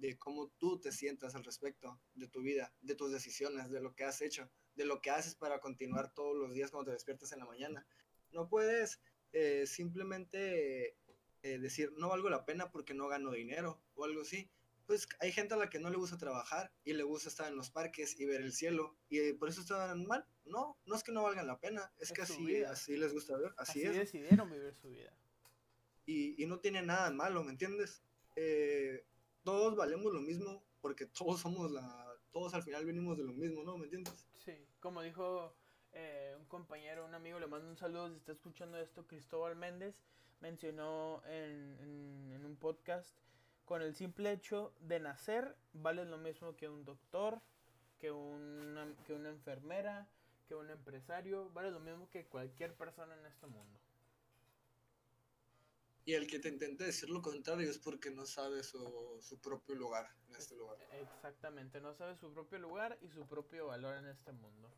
de 0.00 0.18
cómo 0.18 0.48
tú 0.58 0.80
te 0.80 0.90
sientas 0.90 1.34
al 1.36 1.44
respecto 1.44 2.00
de 2.14 2.26
tu 2.28 2.42
vida, 2.42 2.74
de 2.80 2.96
tus 2.96 3.12
decisiones, 3.12 3.70
de 3.70 3.80
lo 3.80 3.94
que 3.94 4.04
has 4.04 4.20
hecho, 4.20 4.50
de 4.74 4.84
lo 4.84 5.00
que 5.00 5.10
haces 5.10 5.34
para 5.36 5.60
continuar 5.60 6.12
todos 6.12 6.36
los 6.36 6.52
días 6.52 6.70
cuando 6.72 6.90
te 6.90 6.94
despiertas 6.94 7.32
en 7.32 7.38
la 7.38 7.46
mañana. 7.46 7.86
No 8.32 8.48
puedes 8.48 9.00
eh, 9.32 9.64
simplemente 9.66 10.96
eh, 11.42 11.58
decir, 11.58 11.92
no 11.96 12.08
valgo 12.08 12.28
la 12.28 12.44
pena 12.44 12.70
porque 12.72 12.94
no 12.94 13.06
gano 13.08 13.30
dinero 13.30 13.80
o 13.94 14.04
algo 14.04 14.22
así. 14.22 14.50
Pues 14.86 15.06
hay 15.20 15.30
gente 15.32 15.54
a 15.54 15.58
la 15.58 15.68
que 15.70 15.78
no 15.78 15.90
le 15.90 15.98
gusta 15.98 16.16
trabajar 16.18 16.72
y 16.82 16.94
le 16.94 17.02
gusta 17.04 17.28
estar 17.28 17.46
en 17.48 17.56
los 17.56 17.70
parques 17.70 18.18
y 18.18 18.24
ver 18.24 18.40
el 18.40 18.52
cielo 18.52 18.96
y 19.08 19.18
eh, 19.18 19.34
por 19.34 19.48
eso 19.50 19.60
están 19.60 20.04
mal. 20.06 20.26
No, 20.48 20.76
no 20.86 20.94
es 20.96 21.02
que 21.02 21.12
no 21.12 21.22
valgan 21.22 21.46
la 21.46 21.58
pena, 21.58 21.90
es, 21.98 22.10
Es 22.10 22.12
que 22.16 22.22
así, 22.22 22.44
vida. 22.44 22.70
así 22.70 22.96
les 22.96 23.12
gusta 23.12 23.36
ver, 23.36 23.52
así, 23.58 23.80
Así, 23.80 23.88
es 23.88 23.96
decidieron 23.96 24.50
vivir 24.50 24.74
su 24.74 24.88
vida. 24.90 25.12
y, 26.06 26.42
y 26.42 26.46
no 26.46 26.58
tiene 26.60 26.82
nada 26.82 27.10
de 27.10 27.14
malo, 27.14 27.44
¿me 27.44 27.52
entiendes? 27.52 28.02
Eh, 28.36 29.04
todos 29.44 29.76
valemos 29.76 30.12
lo 30.12 30.20
mismo 30.20 30.62
porque 30.80 31.06
todos 31.06 31.40
somos 31.40 31.70
la, 31.70 32.06
todos 32.32 32.54
al 32.54 32.62
final 32.62 32.84
venimos 32.86 33.16
de 33.18 33.24
lo 33.24 33.32
mismo, 33.32 33.62
¿no? 33.64 33.76
¿Me 33.78 33.84
entiendes? 33.84 34.26
Sí, 34.36 34.52
como 34.80 35.02
dijo 35.02 35.54
eh, 35.92 36.34
un 36.38 36.44
compañero, 36.46 37.04
un 37.04 37.14
amigo, 37.14 37.38
le 37.38 37.46
mando 37.46 37.68
un 37.68 37.76
saludo 37.76 38.08
si 38.10 38.16
está 38.16 38.32
escuchando 38.32 38.78
esto, 38.78 39.06
Cristóbal 39.06 39.56
Méndez, 39.56 39.94
mencionó 40.40 41.22
en, 41.26 41.78
en- 41.80 42.32
en 42.32 42.44
un 42.44 42.56
podcast, 42.56 43.14
con 43.64 43.82
el 43.82 43.94
simple 43.94 44.32
hecho 44.32 44.72
de 44.80 45.00
nacer, 45.00 45.56
vale 45.74 46.04
lo 46.04 46.16
mismo 46.16 46.56
que 46.56 46.68
un 46.68 46.84
doctor, 46.84 47.40
que 47.98 48.10
una, 48.12 48.94
que 49.06 49.12
una 49.12 49.28
enfermera, 49.30 50.08
que 50.48 50.54
un 50.54 50.70
empresario, 50.70 51.50
vale 51.50 51.70
lo 51.70 51.80
mismo 51.80 52.10
que 52.10 52.26
cualquier 52.26 52.74
persona 52.74 53.14
en 53.14 53.26
este 53.26 53.46
mundo. 53.46 53.78
Y 56.06 56.14
el 56.14 56.26
que 56.26 56.38
te 56.38 56.48
intente 56.48 56.84
decir 56.84 57.10
lo 57.10 57.20
contrario 57.20 57.70
es 57.70 57.78
porque 57.78 58.10
no 58.10 58.24
sabe 58.24 58.62
su, 58.62 59.18
su 59.20 59.38
propio 59.42 59.74
lugar 59.74 60.08
en 60.28 60.36
este 60.36 60.56
lugar. 60.56 60.78
Exactamente, 60.92 61.82
no 61.82 61.94
sabe 61.94 62.16
su 62.16 62.32
propio 62.32 62.58
lugar 62.58 62.98
y 63.02 63.10
su 63.10 63.26
propio 63.26 63.66
valor 63.66 63.94
en 63.96 64.06
este 64.06 64.32
mundo. 64.32 64.72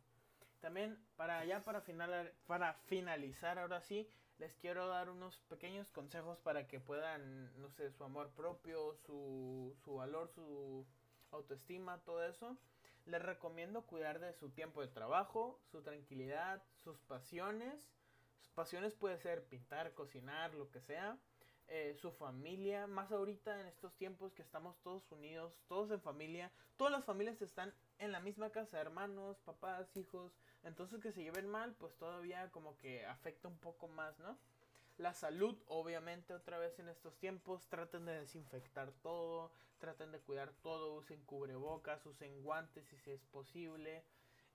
También 0.59 0.99
para 1.15 1.45
ya 1.45 1.63
para 1.63 1.81
final, 1.81 2.33
para 2.45 2.73
finalizar 2.73 3.57
ahora 3.57 3.79
sí, 3.81 4.09
les 4.39 4.55
quiero 4.55 4.87
dar 4.87 5.09
unos 5.09 5.39
pequeños 5.47 5.89
consejos 5.91 6.39
para 6.39 6.67
que 6.67 6.81
puedan, 6.81 7.57
no 7.61 7.69
sé, 7.69 7.91
su 7.91 8.03
amor 8.03 8.31
propio, 8.31 8.93
su, 9.05 9.73
su 9.85 9.95
valor, 9.95 10.29
su 10.29 10.85
autoestima, 11.31 12.03
todo 12.03 12.25
eso, 12.25 12.57
les 13.05 13.21
recomiendo 13.21 13.85
cuidar 13.85 14.19
de 14.19 14.33
su 14.33 14.49
tiempo 14.49 14.81
de 14.81 14.87
trabajo, 14.87 15.59
su 15.71 15.81
tranquilidad, 15.81 16.63
sus 16.83 16.99
pasiones. 17.01 17.89
Sus 18.39 18.51
pasiones 18.53 18.95
puede 18.95 19.17
ser 19.17 19.45
pintar, 19.45 19.93
cocinar, 19.93 20.53
lo 20.53 20.69
que 20.71 20.81
sea. 20.81 21.17
Eh, 21.67 21.95
su 21.95 22.11
familia, 22.11 22.85
más 22.85 23.11
ahorita 23.11 23.61
en 23.61 23.67
estos 23.67 23.95
tiempos 23.95 24.33
que 24.33 24.41
estamos 24.41 24.77
todos 24.81 25.09
unidos, 25.11 25.57
todos 25.69 25.89
en 25.91 26.01
familia, 26.01 26.51
todas 26.75 26.91
las 26.91 27.05
familias 27.05 27.41
están 27.41 27.73
en 27.97 28.11
la 28.11 28.19
misma 28.19 28.49
casa, 28.49 28.81
hermanos, 28.81 29.39
papás, 29.45 29.95
hijos, 29.95 30.33
entonces 30.63 30.99
que 30.99 31.13
se 31.13 31.23
lleven 31.23 31.47
mal, 31.47 31.73
pues 31.75 31.95
todavía 31.95 32.51
como 32.51 32.77
que 32.77 33.05
afecta 33.05 33.47
un 33.47 33.57
poco 33.57 33.87
más, 33.87 34.19
¿no? 34.19 34.37
La 34.97 35.13
salud, 35.13 35.57
obviamente, 35.67 36.33
otra 36.33 36.59
vez 36.59 36.77
en 36.79 36.89
estos 36.89 37.17
tiempos, 37.17 37.67
traten 37.67 38.05
de 38.05 38.19
desinfectar 38.19 38.91
todo, 39.01 39.51
traten 39.79 40.11
de 40.11 40.19
cuidar 40.19 40.53
todo, 40.61 40.93
usen 40.93 41.23
cubrebocas, 41.25 42.05
usen 42.05 42.43
guantes 42.43 42.85
si 43.03 43.11
es 43.11 43.25
posible. 43.25 44.03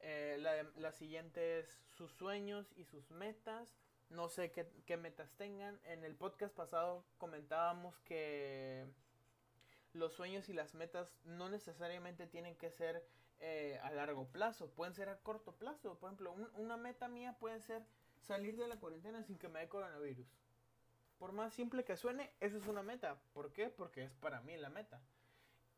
Eh, 0.01 0.37
la, 0.77 0.93
siguiente 0.93 1.59
es 1.59 1.81
sus 1.97 2.13
sueños 2.13 2.73
y 2.77 2.85
sus 2.85 3.11
metas. 3.11 3.77
No 4.09 4.29
sé 4.29 4.53
qué, 4.53 4.71
qué 4.87 4.97
metas 4.97 5.33
tengan. 5.37 5.81
En 5.85 6.05
el 6.05 6.15
podcast 6.15 6.55
pasado 6.55 7.05
comentábamos 7.19 7.99
que 8.01 8.87
los 9.93 10.13
sueños 10.13 10.49
y 10.49 10.53
las 10.53 10.75
metas 10.75 11.13
no 11.25 11.49
necesariamente 11.49 12.27
tienen 12.27 12.57
que 12.57 12.71
ser 12.71 13.05
eh, 13.39 13.79
a 13.83 13.91
largo 13.91 14.27
plazo, 14.29 14.71
pueden 14.71 14.95
ser 14.95 15.09
a 15.09 15.19
corto 15.19 15.57
plazo. 15.57 15.99
Por 15.99 16.09
ejemplo, 16.09 16.35
una 16.55 16.77
meta 16.77 17.09
mía 17.09 17.37
puede 17.39 17.61
ser 17.61 17.85
salir 18.27 18.57
de 18.57 18.69
la 18.69 18.79
cuarentena 18.79 19.23
sin 19.23 19.39
que 19.39 19.49
me 19.49 19.61
dé 19.61 19.69
coronavirus. 19.69 20.27
Por 21.19 21.33
más 21.33 21.55
simple 21.55 21.85
que 21.85 21.97
suene, 21.97 22.31
eso 22.41 22.59
es 22.59 22.67
una 22.67 22.83
meta. 22.83 23.19
¿Por 23.33 23.53
qué? 23.53 23.71
Porque 23.71 24.05
es 24.05 24.15
para 24.15 24.41
mí 24.43 24.57
la 24.57 24.69
meta. 24.69 25.01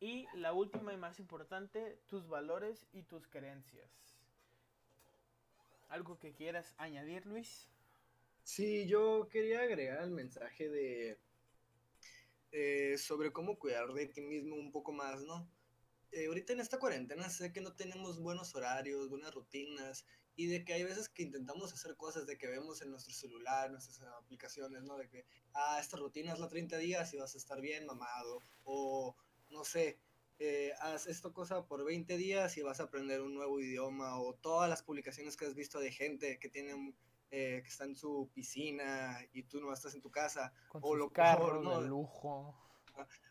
Y 0.00 0.26
la 0.34 0.52
última 0.52 0.92
y 0.92 0.96
más 0.96 1.20
importante, 1.20 2.00
tus 2.06 2.28
valores 2.28 2.86
y 2.92 3.02
tus 3.02 3.26
creencias. 3.28 3.90
¿Algo 5.88 6.18
que 6.18 6.32
quieras 6.32 6.74
añadir, 6.78 7.26
Luis? 7.26 7.68
Sí, 8.42 8.86
yo 8.86 9.28
quería 9.28 9.60
agregar 9.60 10.02
el 10.02 10.10
mensaje 10.10 10.68
de 10.68 11.18
eh, 12.52 12.96
sobre 12.98 13.32
cómo 13.32 13.58
cuidar 13.58 13.92
de 13.92 14.06
ti 14.06 14.22
mismo 14.22 14.56
un 14.56 14.72
poco 14.72 14.92
más, 14.92 15.22
¿no? 15.22 15.48
Eh, 16.12 16.26
ahorita 16.26 16.54
en 16.54 16.60
esta 16.60 16.78
cuarentena 16.78 17.28
sé 17.28 17.52
que 17.52 17.60
no 17.60 17.74
tenemos 17.74 18.18
buenos 18.20 18.54
horarios, 18.54 19.10
buenas 19.10 19.34
rutinas, 19.34 20.06
y 20.38 20.46
de 20.46 20.64
que 20.64 20.72
hay 20.72 20.84
veces 20.84 21.08
que 21.08 21.24
intentamos 21.24 21.72
hacer 21.72 21.96
cosas 21.96 22.24
de 22.24 22.38
que 22.38 22.46
vemos 22.46 22.80
en 22.80 22.92
nuestro 22.92 23.12
celular, 23.12 23.72
nuestras 23.72 24.00
aplicaciones, 24.02 24.84
¿no? 24.84 24.96
De 24.96 25.08
que, 25.08 25.26
ah, 25.52 25.78
esta 25.80 25.96
rutina 25.96 26.32
es 26.32 26.38
la 26.38 26.46
30 26.46 26.78
días 26.78 27.12
y 27.12 27.16
vas 27.16 27.34
a 27.34 27.38
estar 27.38 27.60
bien 27.60 27.84
mamado, 27.86 28.38
o 28.62 29.16
no 29.50 29.64
sé, 29.64 29.98
eh, 30.38 30.72
haz 30.78 31.08
esta 31.08 31.30
cosa 31.30 31.66
por 31.66 31.84
20 31.84 32.16
días 32.16 32.56
y 32.56 32.62
vas 32.62 32.78
a 32.78 32.84
aprender 32.84 33.20
un 33.20 33.34
nuevo 33.34 33.58
idioma, 33.58 34.20
o 34.20 34.32
todas 34.32 34.70
las 34.70 34.84
publicaciones 34.84 35.36
que 35.36 35.44
has 35.44 35.56
visto 35.56 35.80
de 35.80 35.90
gente 35.90 36.38
que 36.38 36.48
tienen 36.48 36.94
eh, 37.32 37.60
que 37.64 37.68
está 37.68 37.82
en 37.82 37.96
su 37.96 38.30
piscina 38.32 39.18
y 39.32 39.42
tú 39.42 39.60
no 39.60 39.72
estás 39.72 39.96
en 39.96 40.02
tu 40.02 40.12
casa, 40.12 40.52
o 40.70 40.94
lo 40.94 41.10
carros 41.10 41.64
¿no? 41.64 41.82
de 41.82 41.88
lujo, 41.88 42.56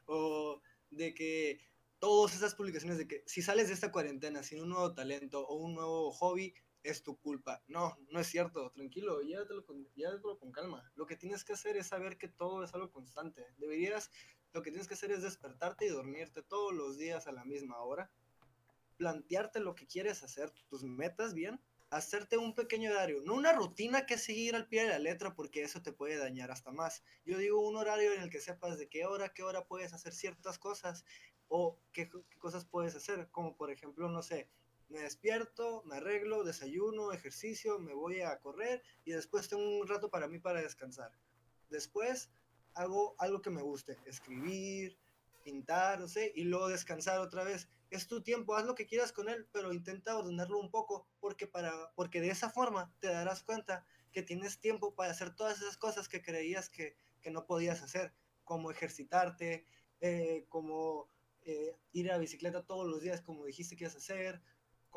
o 0.07 0.61
de 0.91 1.13
que 1.13 1.61
todas 1.99 2.35
esas 2.35 2.53
publicaciones 2.53 2.97
de 2.97 3.07
que 3.07 3.23
si 3.25 3.41
sales 3.41 3.69
de 3.69 3.75
esta 3.75 3.93
cuarentena 3.93 4.43
sin 4.43 4.61
un 4.61 4.69
nuevo 4.69 4.93
talento 4.93 5.47
o 5.47 5.55
un 5.55 5.73
nuevo 5.73 6.11
hobby, 6.11 6.53
es 6.89 7.03
tu 7.03 7.17
culpa. 7.17 7.61
No, 7.67 7.97
no 8.09 8.19
es 8.19 8.27
cierto, 8.27 8.71
tranquilo, 8.71 9.21
llévatelo 9.21 9.65
con, 9.65 9.87
llévatelo 9.95 10.37
con 10.39 10.51
calma. 10.51 10.89
Lo 10.95 11.05
que 11.05 11.15
tienes 11.15 11.43
que 11.43 11.53
hacer 11.53 11.77
es 11.77 11.87
saber 11.87 12.17
que 12.17 12.27
todo 12.27 12.63
es 12.63 12.73
algo 12.73 12.91
constante. 12.91 13.45
Deberías, 13.57 14.09
lo 14.53 14.61
que 14.61 14.71
tienes 14.71 14.87
que 14.87 14.93
hacer 14.93 15.11
es 15.11 15.21
despertarte 15.21 15.85
y 15.85 15.89
dormirte 15.89 16.41
todos 16.43 16.73
los 16.73 16.97
días 16.97 17.27
a 17.27 17.31
la 17.31 17.43
misma 17.43 17.79
hora, 17.79 18.09
plantearte 18.97 19.59
lo 19.59 19.75
que 19.75 19.85
quieres 19.85 20.23
hacer, 20.23 20.51
tus 20.69 20.83
metas 20.83 21.33
bien, 21.33 21.61
hacerte 21.89 22.37
un 22.37 22.53
pequeño 22.53 22.91
horario, 22.91 23.21
no 23.23 23.33
una 23.33 23.53
rutina 23.53 24.05
que 24.05 24.17
seguir 24.17 24.55
al 24.55 24.67
pie 24.67 24.83
de 24.83 24.89
la 24.89 24.99
letra 24.99 25.33
porque 25.33 25.63
eso 25.63 25.81
te 25.81 25.93
puede 25.93 26.17
dañar 26.17 26.51
hasta 26.51 26.71
más. 26.71 27.03
Yo 27.25 27.37
digo 27.37 27.65
un 27.65 27.75
horario 27.75 28.13
en 28.13 28.21
el 28.21 28.29
que 28.29 28.41
sepas 28.41 28.77
de 28.77 28.89
qué 28.89 29.05
hora, 29.05 29.33
qué 29.33 29.43
hora 29.43 29.65
puedes 29.65 29.93
hacer 29.93 30.13
ciertas 30.13 30.59
cosas 30.59 31.05
o 31.47 31.79
qué, 31.93 32.09
cosas 32.39 32.65
puedes 32.65 32.95
hacer, 32.95 33.29
como 33.31 33.55
por 33.55 33.71
ejemplo, 33.71 34.09
no 34.09 34.21
sé, 34.21 34.49
me 34.89 35.01
despierto, 35.01 35.83
me 35.85 35.97
arreglo, 35.97 36.43
desayuno, 36.43 37.11
ejercicio, 37.11 37.79
me 37.79 37.93
voy 37.93 38.21
a 38.21 38.39
correr 38.39 38.81
y 39.05 39.11
después 39.11 39.47
tengo 39.49 39.79
un 39.79 39.87
rato 39.87 40.09
para 40.09 40.27
mí 40.27 40.39
para 40.39 40.61
descansar. 40.61 41.11
Después 41.69 42.29
hago 42.73 43.15
algo 43.17 43.41
que 43.41 43.49
me 43.49 43.61
guste, 43.61 43.97
escribir, 44.05 44.97
pintar, 45.43 45.99
no 45.99 46.07
sé, 46.07 46.31
y 46.35 46.43
luego 46.43 46.67
descansar 46.67 47.19
otra 47.19 47.43
vez. 47.43 47.69
Es 47.89 48.07
tu 48.07 48.21
tiempo, 48.21 48.55
haz 48.55 48.65
lo 48.65 48.75
que 48.75 48.85
quieras 48.85 49.11
con 49.11 49.29
él, 49.29 49.47
pero 49.51 49.73
intenta 49.73 50.17
ordenarlo 50.17 50.59
un 50.59 50.69
poco, 50.69 51.07
porque, 51.19 51.47
para, 51.47 51.71
porque 51.95 52.21
de 52.21 52.29
esa 52.29 52.49
forma 52.49 52.93
te 52.99 53.07
darás 53.07 53.43
cuenta 53.43 53.85
que 54.11 54.23
tienes 54.23 54.59
tiempo 54.59 54.93
para 54.95 55.11
hacer 55.11 55.35
todas 55.35 55.61
esas 55.61 55.77
cosas 55.77 56.09
que 56.09 56.21
creías 56.21 56.69
que, 56.69 56.95
que 57.21 57.31
no 57.31 57.45
podías 57.45 57.81
hacer, 57.81 58.13
como 58.43 58.71
ejercitarte, 58.71 59.65
eh, 59.99 60.45
como 60.49 61.09
eh, 61.41 61.75
ir 61.93 62.11
a 62.11 62.17
bicicleta 62.17 62.65
todos 62.65 62.87
los 62.87 63.01
días 63.01 63.21
como 63.21 63.45
dijiste 63.45 63.75
que 63.75 63.85
ibas 63.85 63.95
a 63.95 63.99
hacer, 63.99 64.41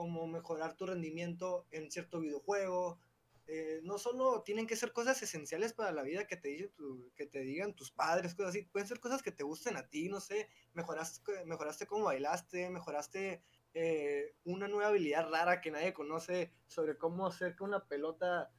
como 0.01 0.27
mejorar 0.27 0.79
tu 0.79 0.87
rendimiento 0.87 1.67
en 1.73 1.91
cierto 1.91 2.21
videojuego. 2.21 2.99
Eh, 3.47 3.81
no 3.83 3.99
solo 3.99 4.41
tienen 4.41 4.67
que 4.67 4.75
ser 4.75 4.95
cosas 4.95 5.21
esenciales 5.21 5.75
para 5.75 5.93
la 5.93 6.03
vida 6.03 6.27
que 6.27 6.39
te, 6.39 7.41
digan 7.43 7.75
tus 7.75 7.91
padres, 7.91 8.35
cosas 8.35 8.51
así, 8.51 8.63
pueden 8.63 8.89
ser 8.89 8.99
cosas 8.99 9.23
que 9.23 9.31
te 9.31 9.45
gusten 9.45 9.77
a 9.77 9.91
ti, 9.91 10.09
no 10.09 10.19
sé, 10.21 10.49
mejoraste, 10.73 11.45
mejoraste 11.45 11.87
cómo 11.87 12.07
bailaste, 12.07 12.71
mejoraste 12.71 13.43
eh, 13.75 14.35
una 14.45 14.69
nueva 14.69 14.89
habilidad 14.89 15.29
rara 15.29 15.61
que 15.61 15.71
nadie 15.71 15.93
conoce 15.93 16.51
sobre 16.67 16.97
cómo 16.97 17.27
hacer 17.27 17.55
que 17.57 17.65
una 17.65 17.87
pelota 17.87 18.51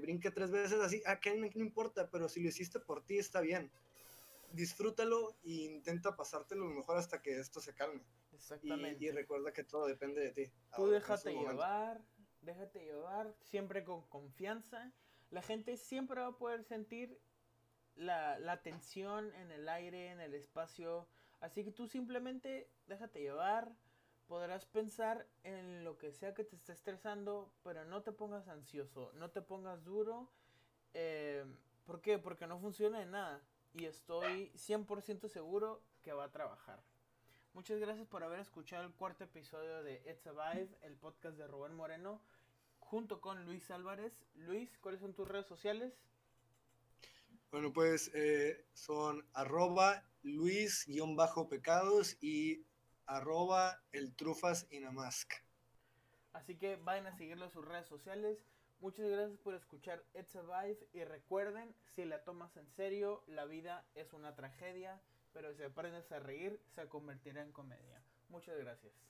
brinque 0.00 0.32
tres 0.32 0.50
veces 0.50 0.80
así, 0.80 1.00
a 1.06 1.20
qué 1.20 1.36
no 1.36 1.46
importa, 1.46 2.10
pero 2.10 2.28
si 2.28 2.42
lo 2.42 2.48
hiciste 2.48 2.80
por 2.80 3.04
ti 3.04 3.18
está 3.18 3.40
bien 3.40 3.70
disfrútalo 4.52 5.36
e 5.44 5.52
intenta 5.70 6.16
pasártelo 6.16 6.66
lo 6.66 6.74
mejor 6.74 6.98
hasta 6.98 7.22
que 7.22 7.38
esto 7.38 7.60
se 7.60 7.74
calme. 7.74 8.02
Exactamente. 8.40 9.04
Y, 9.04 9.10
recuerda 9.10 9.52
que 9.52 9.64
todo 9.64 9.86
depende 9.86 10.20
de 10.22 10.30
ti. 10.30 10.52
Tú 10.74 10.88
déjate 10.88 11.34
llevar, 11.34 12.00
déjate 12.40 12.84
llevar, 12.84 13.34
siempre 13.42 13.84
con 13.84 14.02
confianza. 14.08 14.92
La 15.30 15.42
gente 15.42 15.76
siempre 15.76 16.20
va 16.20 16.28
a 16.28 16.38
poder 16.38 16.64
sentir 16.64 17.20
la, 17.94 18.38
la 18.38 18.62
tensión 18.62 19.32
en 19.34 19.50
el 19.52 19.68
aire, 19.68 20.10
en 20.10 20.20
el 20.20 20.34
espacio. 20.34 21.06
Así 21.40 21.64
que 21.64 21.70
tú 21.70 21.86
simplemente 21.86 22.70
déjate 22.86 23.20
llevar. 23.20 23.70
Podrás 24.26 24.64
pensar 24.64 25.28
en 25.42 25.84
lo 25.84 25.98
que 25.98 26.12
sea 26.12 26.34
que 26.34 26.44
te 26.44 26.56
esté 26.56 26.72
estresando, 26.72 27.52
pero 27.62 27.84
no 27.84 28.02
te 28.02 28.12
pongas 28.12 28.48
ansioso, 28.48 29.12
no 29.14 29.30
te 29.30 29.42
pongas 29.42 29.84
duro. 29.84 30.32
Eh, 30.94 31.44
¿Por 31.84 32.00
qué? 32.00 32.18
Porque 32.18 32.46
no 32.46 32.58
funciona 32.58 33.00
de 33.00 33.06
nada 33.06 33.42
y 33.74 33.84
estoy 33.84 34.50
100% 34.54 35.28
seguro 35.28 35.82
que 36.02 36.12
va 36.12 36.24
a 36.24 36.30
trabajar. 36.30 36.82
Muchas 37.52 37.80
gracias 37.80 38.06
por 38.06 38.22
haber 38.22 38.38
escuchado 38.38 38.86
el 38.86 38.92
cuarto 38.92 39.24
episodio 39.24 39.82
de 39.82 40.00
It's 40.08 40.24
a 40.26 40.32
Vibe, 40.32 40.78
el 40.82 40.96
podcast 40.96 41.36
de 41.36 41.48
Rubén 41.48 41.74
Moreno, 41.74 42.22
junto 42.78 43.20
con 43.20 43.44
Luis 43.44 43.70
Álvarez. 43.72 44.24
Luis, 44.34 44.78
¿cuáles 44.78 45.00
son 45.00 45.14
tus 45.14 45.26
redes 45.26 45.46
sociales? 45.46 45.92
Bueno, 47.50 47.72
pues 47.72 48.12
eh, 48.14 48.64
son 48.72 49.26
arroba 49.32 50.04
luis-pecados 50.22 52.16
y 52.20 52.64
arroba 53.06 53.82
el 53.90 54.14
trufas 54.14 54.68
mask. 54.92 55.32
Así 56.32 56.56
que 56.56 56.76
vayan 56.76 57.08
a 57.08 57.16
seguirlo 57.16 57.46
en 57.46 57.50
sus 57.50 57.64
redes 57.64 57.88
sociales. 57.88 58.38
Muchas 58.78 59.08
gracias 59.08 59.40
por 59.40 59.54
escuchar 59.54 60.04
It's 60.14 60.36
a 60.36 60.42
Vibe 60.42 60.88
y 60.92 61.02
recuerden, 61.02 61.74
si 61.84 62.04
la 62.04 62.22
tomas 62.22 62.56
en 62.56 62.68
serio, 62.68 63.24
la 63.26 63.44
vida 63.44 63.84
es 63.94 64.12
una 64.12 64.36
tragedia, 64.36 65.02
pero 65.32 65.54
si 65.54 65.62
aprendes 65.62 66.10
a 66.12 66.18
reír, 66.18 66.60
se 66.74 66.88
convertirá 66.88 67.42
en 67.42 67.52
comedia. 67.52 68.02
Muchas 68.28 68.56
gracias. 68.58 69.09